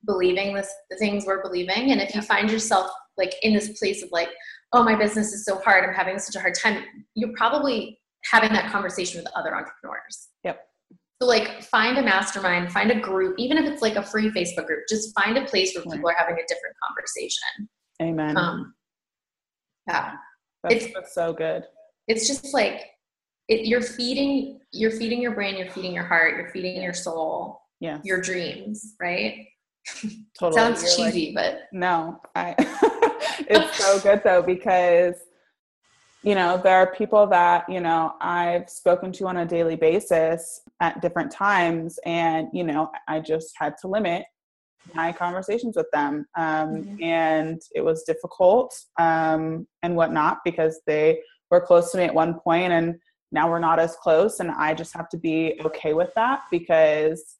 believing 0.05 0.53
this 0.53 0.71
the 0.89 0.97
things 0.97 1.25
we're 1.25 1.41
believing. 1.41 1.91
And 1.91 2.01
if 2.01 2.13
you 2.15 2.21
find 2.21 2.49
yourself 2.51 2.89
like 3.17 3.33
in 3.43 3.53
this 3.53 3.77
place 3.79 4.03
of 4.03 4.09
like 4.11 4.29
oh 4.73 4.83
my 4.83 4.95
business 4.95 5.31
is 5.31 5.45
so 5.45 5.57
hard 5.59 5.85
i'm 5.85 5.93
having 5.93 6.19
such 6.19 6.35
a 6.35 6.39
hard 6.39 6.53
time 6.53 6.83
you're 7.15 7.33
probably 7.35 7.97
having 8.23 8.51
that 8.53 8.71
conversation 8.71 9.21
with 9.21 9.31
other 9.35 9.55
entrepreneurs. 9.55 10.29
Yep. 10.43 10.59
So 11.21 11.27
like 11.27 11.63
find 11.63 11.97
a 11.97 12.01
mastermind 12.01 12.71
find 12.71 12.91
a 12.91 12.99
group 12.99 13.35
even 13.37 13.57
if 13.57 13.65
it's 13.71 13.81
like 13.81 13.95
a 13.95 14.03
free 14.03 14.29
facebook 14.31 14.67
group 14.67 14.81
just 14.89 15.17
find 15.17 15.37
a 15.37 15.45
place 15.45 15.73
where 15.75 15.83
people 15.83 16.09
are 16.09 16.15
having 16.17 16.35
a 16.35 16.47
different 16.47 16.75
conversation. 16.85 17.69
Amen. 18.01 18.37
Um, 18.37 18.73
yeah. 19.87 20.13
That's, 20.63 20.75
it's 20.85 20.93
that's 20.93 21.13
so 21.13 21.31
good. 21.31 21.63
it's 22.07 22.27
just 22.27 22.53
like 22.53 22.81
it, 23.47 23.67
you're 23.67 23.81
feeding 23.81 24.59
you're 24.73 24.91
feeding 24.91 25.21
your 25.21 25.35
brain 25.35 25.55
you're 25.55 25.69
feeding 25.69 25.93
your 25.93 26.03
heart 26.03 26.35
you're 26.35 26.49
feeding 26.49 26.81
your 26.81 26.93
soul 26.93 27.61
yeah 27.79 27.99
your 28.03 28.19
dreams 28.19 28.95
right 28.99 29.45
totally. 30.37 30.53
Sounds 30.53 30.81
You're 30.81 31.07
cheesy, 31.07 31.33
like, 31.35 31.53
but 31.53 31.59
no, 31.71 32.21
I. 32.35 32.55
it's 33.49 33.77
so 33.77 33.99
good 33.99 34.21
though 34.23 34.41
because 34.41 35.15
you 36.23 36.35
know 36.35 36.59
there 36.63 36.77
are 36.77 36.95
people 36.95 37.27
that 37.27 37.65
you 37.69 37.79
know 37.79 38.13
I've 38.21 38.69
spoken 38.69 39.11
to 39.13 39.27
on 39.27 39.37
a 39.37 39.45
daily 39.45 39.75
basis 39.75 40.61
at 40.79 41.01
different 41.01 41.31
times, 41.31 41.99
and 42.05 42.47
you 42.53 42.63
know 42.63 42.91
I 43.07 43.19
just 43.19 43.53
had 43.57 43.75
to 43.81 43.87
limit 43.87 44.25
my 44.93 45.11
conversations 45.11 45.75
with 45.75 45.89
them, 45.91 46.25
um, 46.37 46.69
mm-hmm. 46.69 47.03
and 47.03 47.61
it 47.73 47.81
was 47.81 48.03
difficult 48.03 48.77
um, 48.99 49.67
and 49.81 49.95
whatnot 49.95 50.39
because 50.43 50.81
they 50.85 51.19
were 51.51 51.61
close 51.61 51.91
to 51.91 51.97
me 51.97 52.03
at 52.03 52.13
one 52.13 52.39
point 52.39 52.71
and 52.73 52.95
now 53.31 53.49
we're 53.49 53.59
not 53.59 53.79
as 53.79 53.95
close 53.97 54.39
and 54.39 54.51
i 54.51 54.73
just 54.73 54.95
have 54.95 55.09
to 55.09 55.17
be 55.17 55.59
okay 55.63 55.93
with 55.93 56.09
that 56.15 56.41
because 56.51 57.37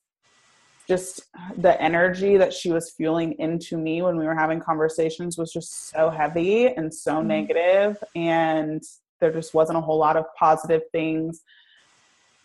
just 0.87 1.23
the 1.57 1.81
energy 1.81 2.37
that 2.37 2.53
she 2.53 2.71
was 2.71 2.91
fueling 2.91 3.33
into 3.39 3.77
me 3.77 4.01
when 4.01 4.17
we 4.17 4.25
were 4.25 4.35
having 4.35 4.59
conversations 4.59 5.37
was 5.37 5.51
just 5.51 5.89
so 5.89 6.09
heavy 6.09 6.67
and 6.67 6.93
so 6.93 7.15
mm-hmm. 7.15 7.27
negative 7.27 8.03
and 8.15 8.83
there 9.19 9.31
just 9.31 9.53
wasn't 9.53 9.77
a 9.77 9.81
whole 9.81 9.97
lot 9.97 10.15
of 10.15 10.25
positive 10.37 10.81
things 10.91 11.41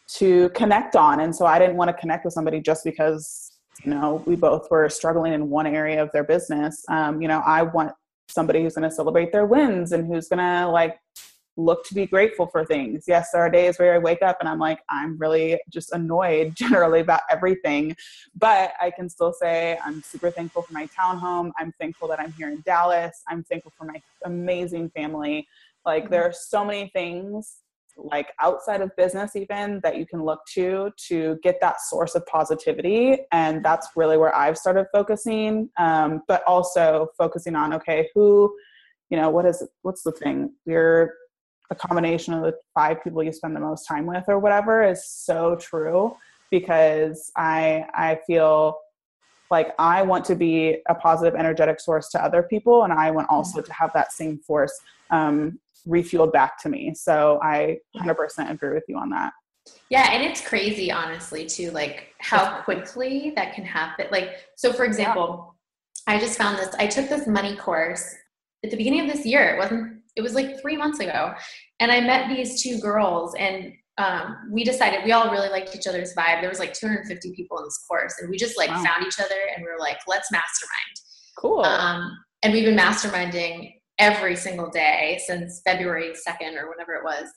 to 0.07 0.49
connect 0.51 0.97
on 0.97 1.21
and 1.21 1.35
so 1.35 1.47
i 1.47 1.59
didn't 1.59 1.77
want 1.77 1.89
to 1.89 1.95
connect 1.95 2.25
with 2.25 2.35
somebody 2.35 2.61
just 2.61 2.83
because 2.85 3.53
you 3.85 3.91
know 3.91 4.23
we 4.27 4.35
both 4.35 4.71
were 4.71 4.89
struggling 4.89 5.33
in 5.33 5.49
one 5.49 5.67
area 5.67 6.03
of 6.03 6.11
their 6.13 6.25
business 6.25 6.85
um, 6.89 7.21
you 7.21 7.29
know 7.29 7.43
i 7.47 7.63
want 7.63 7.93
somebody 8.29 8.63
who's 8.63 8.75
going 8.75 8.89
to 8.89 8.95
celebrate 8.95 9.33
their 9.33 9.47
wins 9.47 9.93
and 9.93 10.07
who's 10.07 10.29
going 10.29 10.39
to 10.39 10.67
like 10.69 10.99
look 11.65 11.85
to 11.85 11.95
be 11.95 12.07
grateful 12.07 12.47
for 12.47 12.65
things. 12.65 13.05
Yes, 13.07 13.31
there 13.33 13.43
are 13.43 13.51
days 13.51 13.79
where 13.79 13.95
I 13.95 13.99
wake 13.99 14.23
up 14.23 14.39
and 14.41 14.49
I'm 14.49 14.59
like, 14.59 14.81
I'm 14.89 15.19
really 15.19 15.61
just 15.69 15.93
annoyed 15.93 16.55
generally 16.55 17.01
about 17.01 17.21
everything. 17.31 17.97
But 18.35 18.73
I 18.81 18.91
can 18.91 19.09
still 19.09 19.33
say 19.33 19.79
I'm 19.85 20.03
super 20.03 20.31
thankful 20.31 20.63
for 20.63 20.73
my 20.73 20.89
townhome. 20.89 21.51
I'm 21.59 21.73
thankful 21.81 22.09
that 22.09 22.21
I'm 22.21 22.33
here 22.33 22.49
in 22.49 22.63
Dallas. 22.65 23.23
I'm 23.29 23.45
thankful 23.45 23.73
for 23.77 23.85
my 23.85 24.01
amazing 24.25 24.91
family. 24.91 25.47
Like 25.85 26.11
there 26.11 26.25
are 26.25 26.33
so 26.33 26.65
many 26.65 26.91
things 26.93 27.57
like 27.97 28.29
outside 28.41 28.81
of 28.81 28.95
business 28.97 29.37
even 29.37 29.81
that 29.83 29.99
you 29.99 30.07
can 30.07 30.25
look 30.25 30.41
to 30.55 30.91
to 30.97 31.39
get 31.43 31.61
that 31.61 31.81
source 31.81 32.15
of 32.15 32.25
positivity 32.27 33.19
and 33.33 33.65
that's 33.65 33.89
really 33.97 34.17
where 34.17 34.35
i've 34.35 34.57
started 34.57 34.87
focusing 34.93 35.69
um, 35.79 36.23
but 36.27 36.43
also 36.45 37.09
focusing 37.19 37.55
on 37.55 37.75
okay 37.75 38.09
who 38.15 38.55
you 39.11 39.17
know 39.17 39.29
what 39.29 39.45
is 39.45 39.67
what's 39.83 40.03
the 40.03 40.13
thing 40.13 40.53
you're 40.65 41.13
a 41.71 41.75
combination 41.75 42.35
of 42.35 42.43
the 42.43 42.55
five 42.75 43.03
people 43.03 43.23
you 43.23 43.33
spend 43.33 43.55
the 43.55 43.61
most 43.61 43.87
time 43.87 44.07
with 44.07 44.25
or 44.29 44.39
whatever 44.39 44.83
is 44.83 45.05
so 45.05 45.57
true 45.57 46.17
because 46.51 47.31
I 47.37 47.87
I 47.95 48.19
feel 48.27 48.79
like 49.51 49.75
I 49.79 50.03
want 50.03 50.25
to 50.27 50.37
be 50.37 50.79
a 50.89 50.95
positive 50.95 51.39
energetic 51.39 51.81
source 51.81 52.09
to 52.11 52.23
other 52.23 52.43
people 52.43 52.85
and 52.85 52.93
I 52.93 53.11
want 53.11 53.29
also 53.31 53.61
to 53.61 53.73
have 53.73 53.93
that 53.95 54.13
same 54.13 54.39
force 54.39 54.79
um, 55.11 55.59
refueled 55.89 56.33
back 56.33 56.59
to 56.63 56.69
me. 56.69 56.95
So 56.95 57.41
I 57.43 57.79
100% 57.97 58.51
agree 58.51 58.75
with 58.75 58.85
you 58.87 58.97
on 58.97 59.11
that. 59.11 59.33
Yeah, 59.89 60.13
and 60.13 60.23
it's 60.25 60.41
crazy 60.41 60.91
honestly 60.91 61.47
too 61.47 61.71
like 61.71 62.15
how 62.19 62.61
quickly 62.63 63.33
that 63.37 63.55
can 63.55 63.65
happen. 63.65 64.07
Like 64.11 64.37
so 64.57 64.73
for 64.73 64.85
example, 64.85 65.55
yeah. 66.09 66.15
I 66.15 66.21
just 66.21 66.39
found 66.39 66.59
this 66.59 66.75
I 66.79 66.87
took 66.87 67.09
this 67.09 67.27
money 67.27 67.57
course 67.57 68.15
at 68.65 68.71
the 68.71 68.77
beginning 68.77 69.09
of 69.09 69.15
this 69.15 69.27
year. 69.27 69.55
It 69.55 69.59
wasn't 69.59 70.00
it 70.17 70.23
was 70.23 70.35
like 70.35 70.61
three 70.61 70.77
months 70.77 71.01
ago. 71.01 71.33
And 71.79 71.91
I 71.91 72.01
met 72.01 72.29
these 72.29 72.63
two 72.63 72.79
girls 72.81 73.35
and 73.39 73.73
um, 73.99 74.37
we 74.51 74.65
decided 74.65 75.05
we 75.05 75.13
all 75.13 75.31
really 75.31 75.49
liked 75.49 75.75
each 75.77 75.87
other's 75.87 76.15
vibe. 76.15 76.41
There 76.41 76.49
was 76.49 76.59
like 76.59 76.73
250 76.73 77.33
people 77.35 77.59
in 77.59 77.65
this 77.65 77.85
course 77.89 78.15
and 78.21 78.31
we 78.31 78.37
just 78.37 78.57
like 78.57 78.71
wow. 78.71 78.83
found 78.83 79.07
each 79.07 79.21
other 79.21 79.35
and 79.55 79.65
we 79.65 79.71
were 79.71 79.79
like, 79.79 79.99
let's 80.09 80.31
mastermind. 80.33 80.97
Cool. 81.37 81.61
Um, 81.61 82.17
and 82.43 82.53
we've 82.53 82.65
been 82.65 82.77
masterminding 82.77 83.75
every 83.99 84.37
single 84.37 84.71
day 84.71 85.21
since 85.27 85.61
February 85.65 86.13
2nd 86.27 86.57
or 86.57 86.69
whatever 86.69 86.95
it 86.95 87.05
was. 87.05 87.29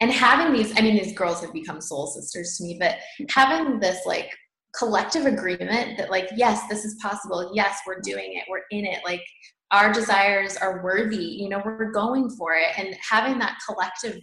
And 0.00 0.10
having 0.12 0.52
these, 0.52 0.78
I 0.78 0.82
mean, 0.82 0.96
these 0.96 1.16
girls 1.16 1.40
have 1.40 1.52
become 1.52 1.80
soul 1.80 2.06
sisters 2.08 2.56
to 2.58 2.64
me, 2.64 2.76
but 2.78 2.96
having 3.30 3.80
this 3.80 4.00
like 4.04 4.30
collective 4.76 5.24
agreement 5.24 5.96
that 5.96 6.10
like, 6.10 6.28
yes, 6.36 6.68
this 6.68 6.84
is 6.84 6.96
possible. 7.00 7.52
Yes, 7.54 7.78
we're 7.86 8.00
doing 8.00 8.34
it. 8.34 8.44
We're 8.48 8.64
in 8.70 8.84
it. 8.84 9.00
Like 9.04 9.22
our 9.70 9.92
desires 9.92 10.56
are 10.56 10.82
worthy 10.84 11.16
you 11.16 11.48
know 11.48 11.62
we're 11.64 11.90
going 11.90 12.30
for 12.30 12.54
it. 12.54 12.78
And 12.78 12.96
having 13.08 13.38
that 13.38 13.58
collective 13.66 14.20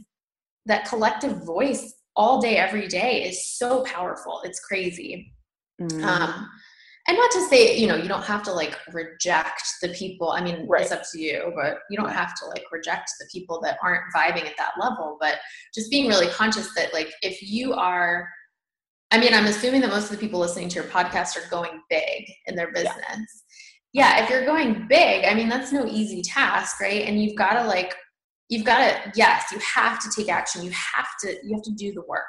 that 0.66 0.86
collective 0.86 1.44
voice 1.46 1.94
all 2.16 2.40
day 2.42 2.58
every 2.58 2.88
day 2.88 3.24
is 3.24 3.58
so 3.58 3.84
powerful. 3.84 4.42
It's 4.44 4.60
crazy. 4.60 5.34
Mm. 5.82 6.04
um, 6.04 6.48
and 7.08 7.18
not 7.18 7.32
to 7.32 7.42
say 7.48 7.76
you 7.76 7.88
know 7.88 7.96
you 7.96 8.08
don't 8.08 8.24
have 8.24 8.44
to 8.44 8.54
like 8.54 8.78
reject 8.94 9.64
the 9.82 9.90
people 9.90 10.32
i 10.32 10.42
mean 10.42 10.68
Right. 10.68 10.84
it's 10.84 10.92
up 10.92 11.02
to 11.12 11.20
you 11.20 11.52
but 11.56 11.80
you 11.90 11.98
don't 11.98 12.12
have 12.12 12.36
to 12.36 12.46
like 12.46 12.64
reject 12.72 13.10
the 13.20 13.28
people 13.32 13.60
that 13.64 13.78
aren't 13.84 14.04
vibing 14.16 14.46
at 14.46 14.54
that 14.58 14.74
level. 14.80 15.18
But 15.20 15.40
just 15.74 15.90
being 15.90 16.08
really 16.08 16.28
conscious 16.28 16.74
that 16.76 16.94
like 16.94 17.12
if 17.22 17.42
you 17.42 17.74
are 17.74 18.28
i 19.12 19.20
mean 19.20 19.34
i'm 19.34 19.46
assuming 19.46 19.82
that 19.82 19.90
most 19.90 20.06
of 20.06 20.12
the 20.12 20.18
people 20.18 20.40
listening 20.40 20.70
to 20.70 20.76
your 20.76 20.84
podcast 20.86 21.36
are 21.36 21.50
going 21.50 21.82
big 21.90 22.26
in 22.46 22.56
their 22.56 22.72
business 22.72 23.44
yeah 23.94 24.24
if 24.24 24.30
you're 24.30 24.46
going 24.46 24.88
big 24.88 25.26
i 25.26 25.34
mean 25.34 25.50
that's 25.50 25.72
no 25.72 25.86
easy 25.86 26.22
task 26.22 26.80
right? 26.82 27.04
And 27.04 27.22
you've 27.22 27.36
got 27.36 27.54
to 27.62 27.68
like 27.68 27.96
you've 28.50 28.66
got 28.66 28.80
to 28.80 29.12
yes 29.16 29.46
you 29.52 29.60
have 29.60 30.00
to 30.00 30.10
take 30.16 30.30
action. 30.30 30.64
You 30.64 30.72
have 30.72 31.08
to 31.22 31.36
you 31.44 31.56
have 31.56 31.64
to 31.64 31.72
do 31.72 31.94
the 31.94 32.04
work. 32.08 32.26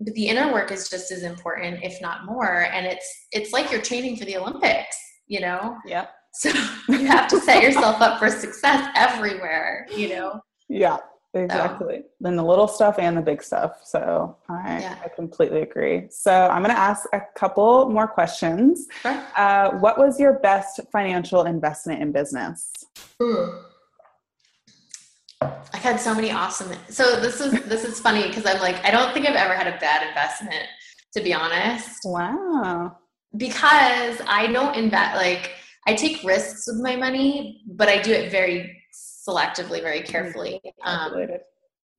But 0.00 0.14
the 0.14 0.26
inner 0.26 0.52
work 0.52 0.72
is 0.72 0.88
just 0.88 1.12
as 1.12 1.22
important 1.22 1.84
if 1.84 2.00
not 2.00 2.24
more 2.24 2.64
and 2.72 2.86
it's 2.86 3.26
it's 3.30 3.52
like 3.52 3.70
you're 3.70 3.82
training 3.82 4.16
for 4.16 4.24
the 4.24 4.36
olympics 4.36 4.96
you 5.26 5.40
know? 5.40 5.76
Yeah. 5.86 6.06
so 6.34 6.50
you 6.88 7.06
have 7.06 7.28
to 7.28 7.40
set 7.40 7.62
yourself 7.62 8.00
up 8.00 8.18
for 8.18 8.28
success 8.28 8.88
everywhere 8.96 9.86
you 9.94 10.08
know? 10.10 10.40
Yeah, 10.68 10.98
exactly. 11.34 12.02
Then 12.20 12.36
the 12.36 12.42
little 12.44 12.68
stuff 12.68 12.98
and 12.98 13.16
the 13.16 13.20
big 13.22 13.42
stuff. 13.42 13.80
So 13.84 14.36
I, 14.48 14.80
Yeah. 14.80 14.96
I 15.04 15.08
completely 15.08 15.62
agree. 15.62 16.06
So 16.10 16.32
I'm 16.32 16.62
going 16.62 16.74
to 16.74 16.80
ask 16.80 17.04
a 17.12 17.20
couple 17.36 17.88
more 17.90 18.06
questions. 18.08 18.86
Sure. 19.02 19.24
Uh, 19.36 19.70
what 19.78 19.98
was 19.98 20.18
your 20.20 20.38
best 20.40 20.80
financial 20.92 21.44
investment 21.44 22.00
in 22.02 22.12
business? 22.12 22.72
i've 25.72 25.82
had 25.82 26.00
so 26.00 26.14
many 26.14 26.30
awesome 26.30 26.72
so 26.88 27.20
this 27.20 27.40
is 27.40 27.52
this 27.64 27.84
is 27.84 28.00
funny 28.00 28.26
because 28.28 28.46
i'm 28.46 28.60
like 28.60 28.82
i 28.84 28.90
don't 28.90 29.12
think 29.12 29.28
i've 29.28 29.34
ever 29.36 29.54
had 29.54 29.66
a 29.66 29.76
bad 29.78 30.06
investment 30.08 30.64
to 31.12 31.22
be 31.22 31.32
honest 31.34 32.00
Wow. 32.04 32.96
because 33.36 34.20
I 34.26 34.48
don't 34.52 34.74
invest 34.74 35.16
like 35.16 35.50
I 35.86 35.94
take 35.94 36.24
risks 36.24 36.66
with 36.66 36.80
my 36.82 36.96
money, 36.96 37.60
but 37.66 37.88
I 37.88 38.00
do 38.00 38.10
it 38.10 38.30
very 38.32 38.74
selectively, 39.26 39.80
very 39.82 40.02
carefully. 40.02 40.60
Um, 40.84 41.26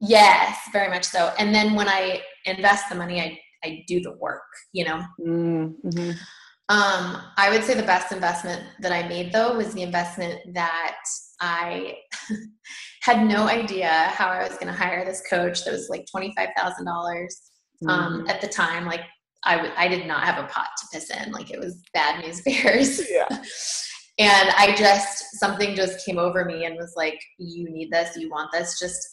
yes, 0.02 0.58
very 0.72 0.90
much 0.90 1.04
so. 1.06 1.34
And 1.40 1.54
then 1.54 1.74
when 1.76 1.88
I 1.88 2.22
invest 2.46 2.90
the 2.90 2.96
money, 2.96 3.22
I 3.22 3.40
I 3.64 3.84
do 3.88 4.00
the 4.02 4.14
work. 4.20 4.44
You 4.74 4.86
know, 4.86 5.04
Mm-hmm. 5.20 6.12
um, 6.70 7.22
I 7.38 7.50
would 7.52 7.64
say 7.64 7.74
the 7.74 7.84
best 7.84 8.12
investment 8.12 8.62
that 8.82 8.92
I 8.92 9.08
made 9.08 9.32
though 9.32 9.56
was 9.58 9.74
the 9.74 9.82
investment 9.82 10.40
that 10.54 10.98
I 11.42 11.98
had 13.02 13.26
no 13.26 13.48
idea 13.48 13.90
how 13.90 14.28
I 14.28 14.44
was 14.44 14.54
going 14.54 14.68
to 14.68 14.74
hire 14.74 15.04
this 15.06 15.24
coach. 15.30 15.64
That 15.66 15.72
was 15.72 15.90
like 15.90 16.06
twenty 16.12 16.34
five 16.38 16.50
thousand 16.58 16.86
dollars 16.86 17.40
Mm-hmm. 17.84 17.90
um, 17.90 18.28
at 18.30 18.40
the 18.40 18.48
time. 18.48 18.86
Like 18.86 19.02
I 19.44 19.56
w- 19.58 19.74
I 19.76 19.90
did 19.90 20.08
not 20.08 20.24
have 20.24 20.42
a 20.42 20.48
pot 20.48 20.70
to 20.80 20.86
piss 20.94 21.10
in. 21.12 21.34
Like 21.34 21.52
it 21.52 21.60
was 21.60 21.82
bad 21.94 22.24
news 22.24 22.42
bears. 22.42 23.02
Yeah. 23.10 23.28
and 24.18 24.50
I 24.58 24.76
just 24.78 25.40
something 25.40 25.76
just 25.76 26.06
came 26.06 26.18
over 26.18 26.46
me 26.46 26.66
and 26.66 26.76
was 26.76 26.94
like, 26.96 27.20
"You 27.38 27.70
need 27.70 27.92
this. 27.92 28.16
You 28.16 28.30
want 28.30 28.52
this. 28.52 28.80
Just 28.80 29.06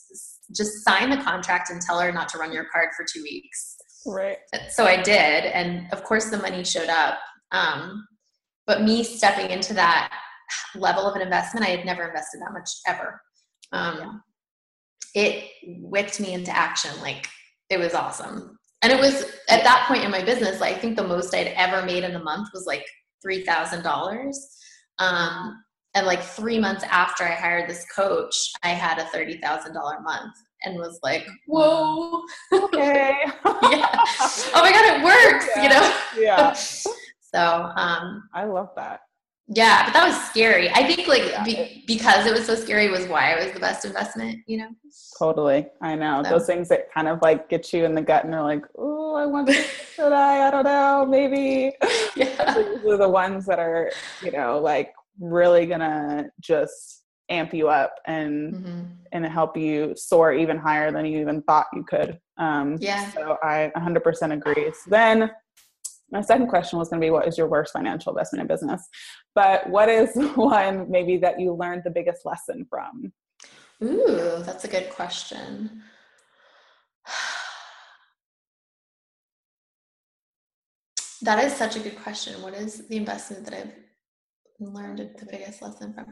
just 0.55 0.85
sign 0.85 1.11
the 1.11 1.17
contract 1.17 1.71
and 1.71 1.81
tell 1.81 1.99
her 2.01 2.13
not 2.13 2.29
to 2.31 2.39
run 2.39 2.53
your 2.53 2.67
card 2.73 2.91
for 2.97 3.05
two 3.05 3.23
weeks." 3.23 3.77
Right. 4.07 4.39
So 4.71 4.85
I 4.85 5.01
did, 5.03 5.45
and 5.45 5.87
of 5.93 6.05
course 6.05 6.31
the 6.31 6.39
money 6.39 6.65
showed 6.65 6.89
up. 6.89 7.19
Um, 7.53 8.07
but 8.67 8.83
me 8.83 9.03
stepping 9.05 9.51
into 9.51 9.75
that 9.75 10.13
level 10.75 11.07
of 11.07 11.17
an 11.17 11.23
investment, 11.23 11.67
I 11.67 11.71
had 11.71 11.85
never 11.85 12.07
invested 12.07 12.41
that 12.41 12.53
much 12.53 12.71
ever. 12.87 13.21
Um, 13.73 14.23
It 15.15 15.51
whipped 15.67 16.21
me 16.21 16.33
into 16.33 16.57
action. 16.57 16.91
Like 17.01 17.29
it 17.71 17.79
was 17.79 17.95
awesome. 17.95 18.57
And 18.83 18.93
it 18.93 18.99
was 18.99 19.25
at 19.49 19.63
that 19.63 19.87
point 19.87 20.05
in 20.05 20.11
my 20.11 20.25
business, 20.25 20.61
like, 20.61 20.77
I 20.77 20.79
think 20.79 20.97
the 20.97 21.07
most 21.07 21.35
I'd 21.35 21.49
ever 21.49 21.87
made 21.87 22.03
in 22.03 22.17
a 22.17 22.23
month 22.23 22.49
was 22.53 22.67
like 22.67 22.85
three 23.23 23.45
thousand 23.45 23.83
dollars. 23.83 24.37
Um, 24.99 25.63
and 25.95 26.07
like 26.07 26.23
three 26.23 26.59
months 26.59 26.85
after 26.85 27.25
I 27.25 27.33
hired 27.33 27.69
this 27.69 27.85
coach, 27.95 28.35
I 28.63 28.71
had 28.71 28.99
a 28.99 29.05
thirty 29.07 29.39
thousand 29.39 29.75
dollar 29.75 30.01
month, 30.01 30.33
and 30.65 30.77
was 30.77 30.99
like, 31.03 31.27
"Whoa, 31.47 32.23
Okay. 32.53 33.15
yeah. 33.45 33.45
oh 33.45 34.61
my 34.63 34.73
god, 34.73 34.97
it 34.97 35.05
works!" 35.05 35.49
You 35.57 35.69
know. 35.69 35.97
yeah. 36.19 36.57
So, 37.35 37.73
um, 37.77 38.29
I 38.35 38.45
love 38.45 38.69
that. 38.77 39.01
Yeah, 39.49 39.85
but 39.85 39.93
that 39.95 40.07
was 40.07 40.17
scary. 40.31 40.71
I 40.71 40.87
think 40.87 41.09
like 41.09 41.25
Yeah, 41.25 41.45
be, 41.45 41.85
because 41.87 42.27
it 42.27 42.33
was 42.33 42.47
so 42.47 42.55
scary 42.55 42.89
was 42.91 43.07
why 43.07 43.33
it 43.33 43.45
was 43.45 43.53
the 43.53 43.61
best 43.61 43.85
investment. 43.85 44.41
You 44.47 44.59
know. 44.59 44.69
Totally. 45.19 45.67
I 45.83 45.95
know. 45.95 46.23
So. 46.25 46.31
Those 46.31 46.47
things 46.47 46.69
that 46.69 46.93
kind 46.93 47.09
of 47.09 47.21
like 47.23 47.49
get 47.49 47.73
you 47.73 47.85
in 47.85 47.95
the 47.95 48.03
gut 48.03 48.25
and 48.25 48.33
they're 48.33 48.43
like, 48.43 48.65
oh, 48.79 49.15
I 49.15 49.27
want 49.27 49.49
to, 49.49 49.55
should 49.95 50.13
I? 50.13 50.49
I 50.49 50.51
don't 50.51 50.65
know. 50.65 51.07
Maybe. 51.09 51.73
Yeah. 52.15 52.55
These 52.55 52.93
are 52.93 52.99
the 52.99 53.09
ones 53.09 53.47
that 53.47 53.59
are, 53.59 53.91
you 54.23 54.33
know, 54.33 54.59
like 54.59 54.93
really 55.19 55.65
gonna 55.65 56.27
just 56.41 57.05
amp 57.31 57.55
you 57.55 57.69
up 57.69 57.95
and 58.07 58.55
hmm 58.55 58.83
and 59.15 59.27
help 59.27 59.59
you 59.59 59.93
soar 59.95 60.33
even 60.33 60.57
higher 60.57 60.91
than 60.91 61.05
you 61.05 61.21
even 61.21 61.43
thought 61.43 61.67
you 61.75 61.85
could. 61.85 62.19
Um, 62.39 62.79
Yeah. 62.81 63.11
So 63.11 63.37
I 63.43 63.71
100% 63.77 64.33
agree. 64.33 64.73
So 64.73 64.89
then 64.89 65.31
my 66.13 66.21
second 66.21 66.49
question 66.49 66.79
was 66.79 66.91
going 66.91 67.01
to 67.01 67.05
be 67.05 67.11
what 67.11 67.27
is 67.27 67.39
your 67.39 67.49
worst 67.49 67.73
financial 67.73 68.13
investment 68.13 68.43
in 68.43 68.47
business? 68.47 68.87
But 69.35 69.69
what 69.69 69.89
is 69.89 70.11
one 70.35 70.91
maybe 70.91 71.17
that 71.19 71.41
you 71.41 71.55
learned 71.55 71.83
the 71.85 71.91
biggest 71.91 72.25
lesson 72.25 72.67
from? 72.69 73.13
Ooh, 73.83 74.43
that's 74.45 74.65
a 74.65 74.69
good 74.69 74.91
question. 74.91 75.83
That 81.25 81.45
is 81.45 81.55
such 81.55 81.77
a 81.77 81.79
good 81.79 82.03
question. 82.03 82.43
What 82.43 82.53
is 82.53 82.89
the 82.89 82.97
investment 82.97 83.45
that 83.45 83.55
I've 83.55 83.73
learned 84.59 85.09
the 85.21 85.25
biggest 85.27 85.63
lesson 85.63 85.95
from? 85.95 86.07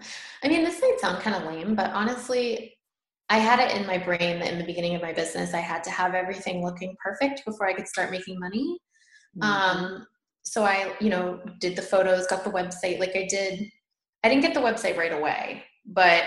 I 0.44 0.46
mean, 0.46 0.62
this 0.62 0.80
might 0.80 1.00
sound 1.00 1.20
kind 1.20 1.34
of 1.34 1.52
lame, 1.52 1.74
but 1.74 1.90
honestly, 1.90 2.78
I 3.28 3.38
had 3.38 3.58
it 3.58 3.76
in 3.76 3.88
my 3.88 3.98
brain 3.98 4.38
that 4.38 4.52
in 4.52 4.58
the 4.58 4.64
beginning 4.64 4.94
of 4.94 5.02
my 5.02 5.12
business, 5.12 5.52
I 5.52 5.58
had 5.58 5.82
to 5.82 5.90
have 5.90 6.14
everything 6.14 6.64
looking 6.64 6.94
perfect 7.04 7.42
before 7.44 7.66
I 7.66 7.72
could 7.72 7.88
start 7.88 8.12
making 8.12 8.38
money. 8.38 8.78
Mm-hmm. 9.38 9.42
Um, 9.42 10.06
so 10.42 10.64
I, 10.64 10.92
you 11.00 11.10
know, 11.10 11.40
did 11.60 11.76
the 11.76 11.82
photos, 11.82 12.26
got 12.26 12.44
the 12.44 12.50
website. 12.50 12.98
Like 12.98 13.14
I 13.14 13.26
did, 13.28 13.70
I 14.24 14.28
didn't 14.28 14.42
get 14.42 14.54
the 14.54 14.60
website 14.60 14.96
right 14.96 15.12
away, 15.12 15.64
but 15.86 16.24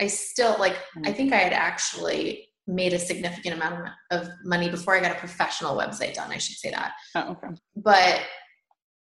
I 0.00 0.06
still 0.06 0.56
like. 0.58 0.76
I 1.04 1.12
think 1.12 1.32
I 1.32 1.38
had 1.38 1.52
actually 1.52 2.48
made 2.66 2.92
a 2.92 2.98
significant 2.98 3.54
amount 3.54 3.88
of 4.10 4.28
money 4.44 4.70
before 4.70 4.94
I 4.94 5.00
got 5.00 5.12
a 5.12 5.18
professional 5.18 5.76
website 5.76 6.14
done. 6.14 6.30
I 6.30 6.38
should 6.38 6.56
say 6.56 6.70
that. 6.70 6.92
oh, 7.16 7.32
okay. 7.32 7.48
But 7.76 8.20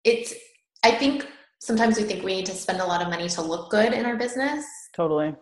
it's. 0.05 0.35
I 0.85 0.91
think 0.91 1.27
sometimes 1.61 1.97
we 1.97 2.03
think 2.03 2.25
we 2.25 2.35
need 2.35 2.47
to 2.47 2.53
spend 2.53 2.81
a 2.81 2.85
lot 2.85 3.01
of 3.01 3.09
money 3.09 3.29
to 3.29 3.43
look 3.43 3.71
good 3.71 3.93
in 3.93 4.05
our 4.05 4.17
business 4.17 4.65
Totally. 4.95 5.35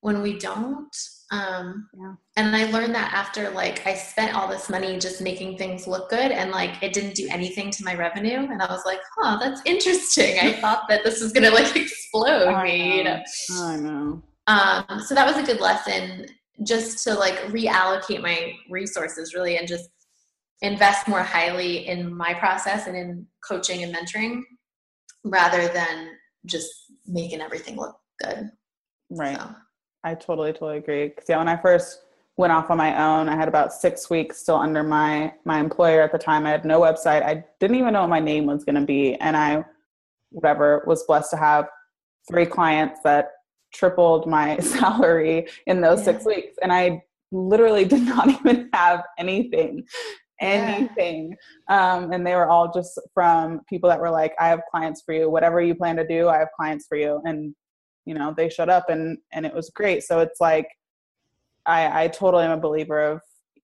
when 0.00 0.20
we 0.22 0.38
don't. 0.38 0.94
Um, 1.30 1.88
Yeah. 1.98 2.14
And 2.36 2.54
I 2.54 2.70
learned 2.70 2.94
that 2.94 3.12
after 3.12 3.50
like 3.50 3.86
I 3.86 3.94
spent 3.94 4.34
all 4.34 4.48
this 4.48 4.68
money 4.68 4.98
just 4.98 5.20
making 5.20 5.56
things 5.56 5.86
look 5.86 6.10
good 6.10 6.32
and 6.32 6.50
like 6.50 6.82
it 6.82 6.92
didn't 6.92 7.14
do 7.14 7.26
anything 7.30 7.70
to 7.70 7.84
my 7.84 7.94
revenue. 7.94 8.38
And 8.50 8.60
I 8.60 8.66
was 8.66 8.84
like, 8.84 9.00
huh, 9.16 9.38
that's 9.40 9.62
interesting. 9.64 10.38
I 10.40 10.52
thought 10.60 10.84
that 10.88 11.04
this 11.04 11.22
was 11.22 11.32
gonna 11.32 11.50
like 11.50 11.74
explode 11.76 12.48
I 12.48 12.64
me. 12.64 12.98
You 12.98 13.04
know. 13.04 13.22
know? 13.50 13.62
I 13.62 13.76
know. 13.76 14.22
Um, 14.46 15.00
so 15.00 15.14
that 15.14 15.26
was 15.26 15.36
a 15.36 15.46
good 15.46 15.60
lesson 15.60 16.26
just 16.62 17.02
to 17.04 17.14
like 17.14 17.36
reallocate 17.46 18.22
my 18.22 18.54
resources 18.70 19.34
really 19.34 19.56
and 19.56 19.66
just 19.66 19.88
invest 20.62 21.08
more 21.08 21.22
highly 21.22 21.88
in 21.88 22.14
my 22.14 22.34
process 22.34 22.86
and 22.86 22.96
in 22.96 23.26
coaching 23.46 23.82
and 23.82 23.94
mentoring 23.94 24.42
rather 25.24 25.68
than 25.68 26.10
just 26.46 26.70
making 27.06 27.40
everything 27.40 27.76
look 27.76 27.96
good. 28.22 28.50
Right. 29.10 29.36
So. 29.36 29.54
I 30.04 30.14
totally, 30.14 30.52
totally 30.52 30.78
agree. 30.78 31.08
Because 31.08 31.28
yeah, 31.28 31.38
when 31.38 31.48
I 31.48 31.56
first 31.56 32.02
went 32.36 32.52
off 32.52 32.70
on 32.70 32.76
my 32.76 33.02
own, 33.02 33.28
I 33.28 33.34
had 33.36 33.48
about 33.48 33.72
six 33.72 34.10
weeks 34.10 34.38
still 34.38 34.56
under 34.56 34.82
my 34.82 35.32
my 35.44 35.58
employer 35.58 36.02
at 36.02 36.12
the 36.12 36.18
time. 36.18 36.46
I 36.46 36.50
had 36.50 36.64
no 36.64 36.80
website. 36.80 37.22
I 37.24 37.42
didn't 37.58 37.76
even 37.76 37.94
know 37.94 38.02
what 38.02 38.10
my 38.10 38.20
name 38.20 38.46
was 38.46 38.64
going 38.64 38.74
to 38.76 38.86
be, 38.86 39.14
and 39.16 39.36
I, 39.36 39.64
whatever, 40.30 40.84
was 40.86 41.04
blessed 41.04 41.30
to 41.30 41.36
have 41.38 41.66
three 42.30 42.46
clients 42.46 43.00
that 43.02 43.30
tripled 43.72 44.28
my 44.28 44.58
salary 44.60 45.48
in 45.66 45.80
those 45.80 46.00
Yeah. 46.00 46.04
six 46.04 46.26
weeks, 46.26 46.56
and 46.62 46.72
I 46.72 47.02
literally 47.32 47.84
did 47.86 48.02
not 48.02 48.28
even 48.46 48.68
have 48.74 49.02
anything 49.18 49.84
Yeah. 50.40 50.76
anything 50.76 51.34
um, 51.68 52.12
and 52.12 52.26
they 52.26 52.34
were 52.34 52.48
all 52.48 52.70
just 52.72 53.00
from 53.14 53.60
people 53.68 53.88
that 53.88 54.00
were 54.00 54.10
like 54.10 54.34
i 54.38 54.48
have 54.48 54.60
clients 54.70 55.02
for 55.02 55.14
you 55.14 55.30
whatever 55.30 55.60
you 55.60 55.74
plan 55.74 55.96
to 55.96 56.06
do 56.06 56.28
i 56.28 56.38
have 56.38 56.48
clients 56.56 56.86
for 56.86 56.96
you 56.96 57.20
and 57.24 57.54
you 58.04 58.14
know 58.14 58.34
they 58.36 58.48
showed 58.48 58.68
up 58.68 58.88
and 58.88 59.18
and 59.32 59.46
it 59.46 59.54
was 59.54 59.70
great 59.70 60.02
so 60.02 60.20
it's 60.20 60.40
like 60.40 60.68
i 61.66 62.04
i 62.04 62.08
totally 62.08 62.44
am 62.44 62.52
a 62.52 62.60
believer 62.60 63.00
of 63.00 63.20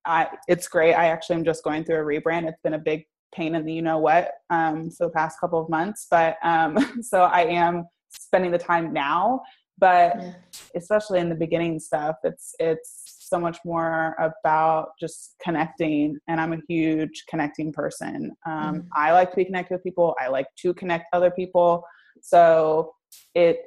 i 0.06 0.26
it's 0.48 0.68
great 0.68 0.94
i 0.94 1.06
actually 1.06 1.36
am 1.36 1.44
just 1.44 1.64
going 1.64 1.84
through 1.84 1.96
a 1.96 2.04
rebrand 2.04 2.48
it's 2.48 2.60
been 2.62 2.74
a 2.74 2.78
big 2.78 3.04
pain 3.34 3.54
in 3.54 3.64
the 3.64 3.72
you 3.72 3.82
know 3.82 3.98
what 3.98 4.32
um 4.50 4.90
for 4.90 5.06
the 5.06 5.12
past 5.12 5.38
couple 5.40 5.60
of 5.60 5.68
months 5.68 6.06
but 6.10 6.36
um 6.42 6.76
so 7.02 7.22
i 7.22 7.42
am 7.42 7.84
spending 8.10 8.50
the 8.50 8.58
time 8.58 8.92
now 8.92 9.40
but 9.78 10.16
Yeah. 10.16 10.32
especially 10.74 11.20
in 11.20 11.28
the 11.28 11.34
beginning 11.34 11.78
stuff 11.78 12.16
it's 12.24 12.54
it's 12.58 13.20
so 13.30 13.38
much 13.38 13.58
more 13.64 14.16
about 14.18 14.90
just 14.98 15.36
connecting. 15.42 16.18
And 16.28 16.40
I'm 16.40 16.52
a 16.52 16.58
huge 16.68 17.24
connecting 17.30 17.72
person. 17.72 18.32
Um, 18.44 18.52
mm-hmm. 18.52 18.88
I 18.94 19.12
like 19.12 19.30
to 19.30 19.36
be 19.36 19.44
connected 19.44 19.74
with 19.74 19.84
people, 19.84 20.14
I 20.20 20.28
like 20.28 20.48
to 20.62 20.74
connect 20.74 21.06
other 21.14 21.30
people. 21.30 21.84
So 22.20 22.92
it, 23.34 23.60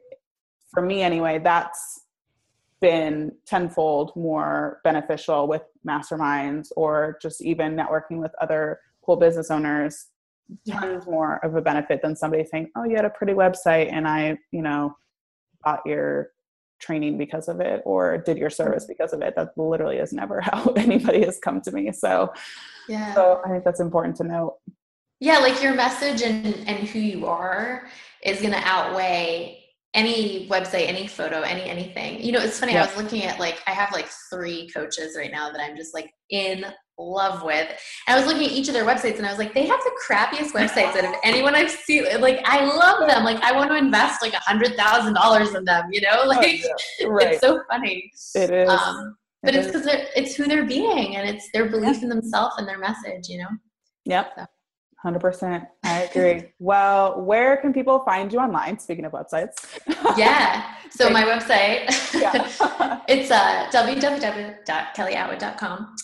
for 0.73 0.81
me 0.81 1.01
anyway, 1.01 1.39
that's 1.39 2.01
been 2.83 3.31
tenfold 3.47 4.11
more 4.15 4.81
beneficial 4.83 5.47
with 5.47 5.61
masterminds 5.87 6.67
or 6.75 7.17
just 7.21 7.41
even 7.41 7.75
networking 7.75 8.19
with 8.19 8.31
other 8.41 8.79
cool 9.05 9.15
business 9.15 9.49
owners. 9.49 10.07
Tons 10.69 11.05
more 11.07 11.43
of 11.45 11.55
a 11.55 11.61
benefit 11.61 12.01
than 12.01 12.17
somebody 12.17 12.43
saying 12.43 12.69
oh 12.75 12.83
you 12.83 12.97
had 12.97 13.05
a 13.05 13.09
pretty 13.09 13.31
website 13.31 13.91
and 13.91 14.05
i 14.05 14.37
you 14.51 14.61
know 14.61 14.93
bought 15.63 15.79
your 15.85 16.31
training 16.81 17.17
because 17.17 17.47
of 17.47 17.61
it 17.61 17.81
or 17.85 18.17
did 18.17 18.37
your 18.37 18.49
service 18.49 18.85
because 18.85 19.13
of 19.13 19.21
it. 19.21 19.33
That 19.37 19.57
literally 19.57 19.97
is 19.97 20.11
never 20.11 20.41
how 20.41 20.73
anybody 20.75 21.23
has 21.23 21.39
come 21.39 21.61
to 21.61 21.71
me. 21.71 21.91
So 21.93 22.33
yeah. 22.89 23.13
so 23.13 23.41
i 23.45 23.49
think 23.49 23.63
that's 23.63 23.79
important 23.79 24.17
to 24.17 24.25
note. 24.25 24.57
Yeah 25.21 25.37
like 25.37 25.63
your 25.63 25.73
message 25.73 26.21
and 26.21 26.45
and 26.67 26.87
who 26.89 26.99
you 26.99 27.25
are 27.25 27.87
is 28.25 28.41
going 28.41 28.53
to 28.53 28.61
outweigh 28.65 29.62
any 29.93 30.47
website, 30.49 30.87
any 30.87 31.07
photo, 31.07 31.41
any 31.41 31.63
anything. 31.63 32.21
You 32.23 32.31
know, 32.31 32.39
it's 32.39 32.59
funny. 32.59 32.73
Yeah. 32.73 32.83
I 32.83 32.87
was 32.87 32.97
looking 32.97 33.23
at 33.23 33.39
like 33.39 33.61
I 33.67 33.71
have 33.71 33.91
like 33.91 34.07
three 34.31 34.69
coaches 34.69 35.15
right 35.17 35.31
now 35.31 35.51
that 35.51 35.61
I'm 35.61 35.75
just 35.77 35.93
like 35.93 36.11
in 36.29 36.65
love 36.97 37.43
with. 37.43 37.67
And 38.07 38.15
I 38.15 38.17
was 38.17 38.25
looking 38.25 38.47
at 38.47 38.51
each 38.51 38.67
of 38.67 38.73
their 38.73 38.85
websites 38.85 39.17
and 39.17 39.25
I 39.25 39.29
was 39.29 39.39
like, 39.39 39.53
they 39.53 39.65
have 39.65 39.79
the 39.79 39.91
crappiest 40.07 40.51
websites 40.51 40.93
that 40.93 41.05
of 41.05 41.15
anyone 41.23 41.55
I've 41.55 41.71
seen. 41.71 42.05
Like 42.19 42.41
I 42.45 42.65
love 42.65 43.07
them. 43.07 43.23
Like 43.23 43.41
I 43.41 43.51
want 43.51 43.69
to 43.69 43.77
invest 43.77 44.21
like 44.21 44.33
a 44.33 44.39
hundred 44.39 44.75
thousand 44.75 45.13
dollars 45.13 45.53
in 45.53 45.63
them. 45.65 45.85
You 45.91 46.01
know, 46.01 46.09
oh, 46.23 46.27
like 46.27 46.39
oh, 46.39 46.69
yeah. 46.99 47.07
right. 47.07 47.33
it's 47.33 47.41
so 47.41 47.61
funny. 47.69 48.11
It 48.35 48.49
is. 48.49 48.69
Um, 48.69 49.15
but 49.43 49.53
it 49.53 49.59
it's 49.59 49.67
because 49.67 49.87
it's 50.15 50.35
who 50.35 50.45
they're 50.45 50.65
being 50.65 51.17
and 51.17 51.29
it's 51.29 51.49
their 51.53 51.69
belief 51.69 51.97
yeah. 51.97 52.03
in 52.03 52.09
themselves 52.09 52.55
and 52.57 52.67
their 52.67 52.79
message. 52.79 53.27
You 53.27 53.39
know. 53.39 53.49
Yep. 54.05 54.31
So. 54.37 54.45
100%. 55.03 55.67
I 55.83 56.03
agree. 56.03 56.53
well, 56.59 57.21
where 57.21 57.57
can 57.57 57.73
people 57.73 58.03
find 58.05 58.31
you 58.31 58.39
online? 58.39 58.79
Speaking 58.79 59.03
of 59.05 59.11
websites. 59.11 59.77
yeah. 60.17 60.75
So 60.95 61.09
my 61.09 61.23
website, 61.23 61.85
it's 63.09 63.31
uh, 63.31 63.67
www.kellyatwood.com. 63.73 65.95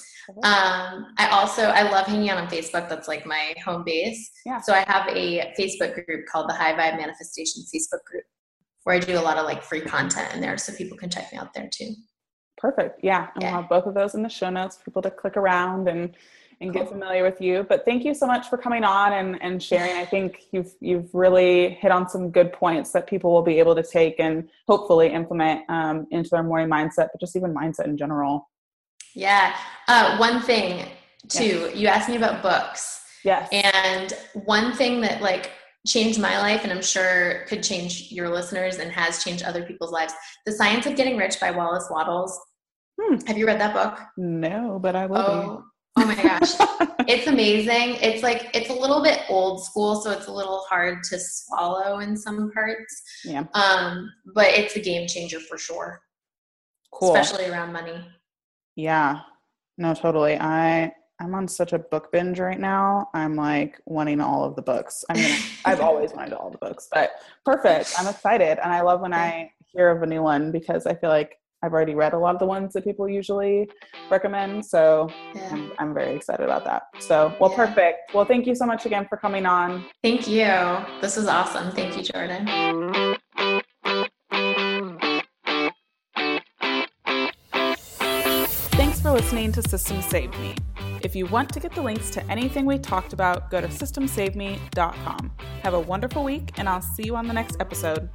Um, 0.43 1.13
I 1.17 1.29
also, 1.31 1.65
I 1.65 1.83
love 1.83 2.07
hanging 2.07 2.31
out 2.31 2.39
on 2.39 2.47
Facebook. 2.47 2.89
That's 2.89 3.07
like 3.07 3.23
my 3.23 3.53
home 3.63 3.83
base. 3.83 4.31
Yeah. 4.47 4.59
So 4.59 4.73
I 4.73 4.83
have 4.88 5.07
a 5.09 5.53
Facebook 5.59 5.93
group 5.93 6.25
called 6.25 6.49
the 6.49 6.55
High 6.55 6.73
Vibe 6.73 6.97
Manifestation 6.97 7.62
Facebook 7.71 8.03
group 8.03 8.23
where 8.83 8.95
I 8.95 8.99
do 8.99 9.19
a 9.19 9.21
lot 9.21 9.38
of 9.38 9.45
like 9.45 9.62
free 9.62 9.81
content 9.81 10.33
in 10.33 10.41
there 10.41 10.57
so 10.57 10.73
people 10.73 10.97
can 10.97 11.12
check 11.12 11.31
me 11.31 11.38
out 11.38 11.53
there 11.53 11.69
too. 11.71 11.93
Perfect. 12.57 13.01
Yeah. 13.03 13.27
And 13.35 13.43
yeah. 13.43 13.51
we'll 13.51 13.62
have 13.62 13.69
both 13.69 13.85
of 13.85 13.93
those 13.93 14.15
in 14.15 14.23
the 14.23 14.29
show 14.29 14.49
notes 14.49 14.77
for 14.77 14.85
people 14.85 15.03
to 15.03 15.12
click 15.12 15.38
around 15.38 15.88
and 15.88 16.15
and 16.61 16.73
get 16.73 16.89
familiar 16.89 17.23
with 17.23 17.39
you. 17.39 17.65
But 17.67 17.85
thank 17.85 18.03
you 18.03 18.13
so 18.13 18.27
much 18.27 18.49
for 18.49 18.57
coming 18.57 18.83
on 18.83 19.13
and, 19.13 19.41
and 19.41 19.61
sharing. 19.63 19.95
I 19.95 20.05
think 20.05 20.43
you've 20.51 20.73
you've 20.81 21.13
really 21.13 21.69
hit 21.69 21.91
on 21.91 22.09
some 22.09 22.31
good 22.31 22.51
points 22.51 22.91
that 22.91 23.07
people 23.07 23.31
will 23.31 23.41
be 23.41 23.59
able 23.59 23.75
to 23.75 23.83
take 23.83 24.19
and 24.19 24.49
hopefully 24.67 25.07
implement 25.07 25.61
um, 25.69 26.07
into 26.11 26.29
their 26.29 26.43
morning 26.43 26.69
mindset, 26.69 27.09
but 27.11 27.19
just 27.19 27.35
even 27.35 27.53
mindset 27.53 27.85
in 27.85 27.97
general. 27.97 28.49
Yeah. 29.15 29.55
Uh, 29.87 30.17
one 30.17 30.41
thing 30.41 30.85
too, 31.29 31.43
yes. 31.43 31.75
you 31.75 31.87
asked 31.87 32.09
me 32.09 32.17
about 32.17 32.41
books. 32.41 33.01
Yes. 33.23 33.49
And 33.51 34.13
one 34.45 34.73
thing 34.73 35.01
that 35.01 35.21
like 35.21 35.51
changed 35.87 36.19
my 36.19 36.37
life 36.39 36.63
and 36.63 36.71
I'm 36.71 36.81
sure 36.81 37.45
could 37.47 37.63
change 37.63 38.11
your 38.11 38.29
listeners 38.29 38.77
and 38.77 38.91
has 38.91 39.23
changed 39.23 39.43
other 39.43 39.63
people's 39.63 39.91
lives. 39.91 40.13
The 40.45 40.51
Science 40.51 40.85
of 40.85 40.95
Getting 40.95 41.17
Rich 41.17 41.39
by 41.39 41.51
Wallace 41.51 41.87
Wattles. 41.89 42.37
Hmm. 43.01 43.15
Have 43.27 43.37
you 43.37 43.47
read 43.47 43.61
that 43.61 43.73
book? 43.73 43.99
No, 44.17 44.77
but 44.81 44.95
I 44.95 45.05
will. 45.05 45.17
Oh, 45.17 45.63
Oh 45.99 46.05
my 46.05 46.15
gosh. 46.15 46.53
it's 47.07 47.27
amazing. 47.27 47.97
It's 48.01 48.23
like 48.23 48.49
it's 48.53 48.69
a 48.69 48.73
little 48.73 49.03
bit 49.03 49.21
old 49.27 49.63
school, 49.63 50.01
so 50.01 50.12
it's 50.12 50.27
a 50.27 50.31
little 50.31 50.65
hard 50.69 51.03
to 51.03 51.19
swallow 51.19 51.99
in 51.99 52.15
some 52.15 52.51
parts. 52.51 53.03
Yeah. 53.25 53.43
Um, 53.53 54.09
but 54.33 54.47
it's 54.47 54.75
a 54.75 54.79
game 54.79 55.07
changer 55.07 55.39
for 55.39 55.57
sure. 55.57 56.01
Cool. 56.93 57.15
Especially 57.15 57.49
around 57.49 57.73
money. 57.73 58.05
Yeah. 58.75 59.19
No, 59.77 59.93
totally. 59.93 60.38
I 60.39 60.93
I'm 61.21 61.35
on 61.35 61.49
such 61.49 61.73
a 61.73 61.79
book 61.79 62.13
binge 62.13 62.39
right 62.39 62.59
now. 62.59 63.09
I'm 63.13 63.35
like 63.35 63.81
wanting 63.85 64.21
all 64.21 64.45
of 64.45 64.55
the 64.55 64.62
books. 64.62 65.03
I 65.09 65.15
mean, 65.15 65.38
I've 65.65 65.81
always 65.81 66.13
wanted 66.13 66.33
all 66.33 66.49
the 66.49 66.57
books, 66.59 66.88
but 66.93 67.12
perfect. 67.45 67.93
I'm 67.99 68.07
excited. 68.07 68.57
And 68.63 68.71
I 68.71 68.81
love 68.81 69.01
when 69.01 69.13
I 69.25 69.51
hear 69.65 69.89
of 69.89 70.01
a 70.01 70.07
new 70.07 70.23
one 70.23 70.51
because 70.51 70.85
I 70.85 70.95
feel 70.95 71.09
like 71.09 71.35
I've 71.61 71.73
already 71.73 71.95
read 71.95 72.13
a 72.13 72.17
lot 72.17 72.35
of 72.35 72.39
the 72.39 72.45
ones 72.45 72.73
that 72.73 72.83
people 72.83 73.09
usually 73.09 73.69
recommend. 74.09 74.65
So 74.65 75.09
yeah. 75.33 75.49
I'm, 75.51 75.71
I'm, 75.79 75.93
very 75.93 76.15
excited 76.15 76.43
about 76.43 76.63
that. 76.65 76.83
So, 76.99 77.35
well, 77.39 77.51
yeah. 77.51 77.65
perfect. 77.65 78.13
Well, 78.13 78.25
thank 78.25 78.47
you 78.47 78.55
so 78.55 78.65
much 78.65 78.85
again 78.85 79.05
for 79.09 79.17
coming 79.17 79.45
on. 79.45 79.85
Thank 80.01 80.27
you. 80.27 80.45
This 81.01 81.17
was 81.17 81.27
awesome. 81.27 81.71
Thank 81.71 81.97
you, 81.97 82.03
Jordan. 82.03 82.45
Thanks 88.71 89.01
for 89.01 89.11
listening 89.11 89.51
to 89.53 89.61
Systems 89.61 90.05
Saved 90.05 90.39
Me. 90.39 90.55
If 91.01 91.15
you 91.15 91.25
want 91.25 91.51
to 91.53 91.59
get 91.59 91.73
the 91.73 91.81
links 91.81 92.09
to 92.11 92.31
anything 92.31 92.65
we 92.65 92.77
talked 92.77 93.13
about, 93.13 93.49
go 93.49 93.61
to 93.61 93.67
systemsaveme.com. 93.67 95.31
Have 95.63 95.73
a 95.73 95.79
wonderful 95.79 96.23
week, 96.23 96.51
and 96.57 96.67
I'll 96.67 96.81
see 96.81 97.03
you 97.03 97.15
on 97.15 97.27
the 97.27 97.33
next 97.33 97.57
episode. 97.59 98.09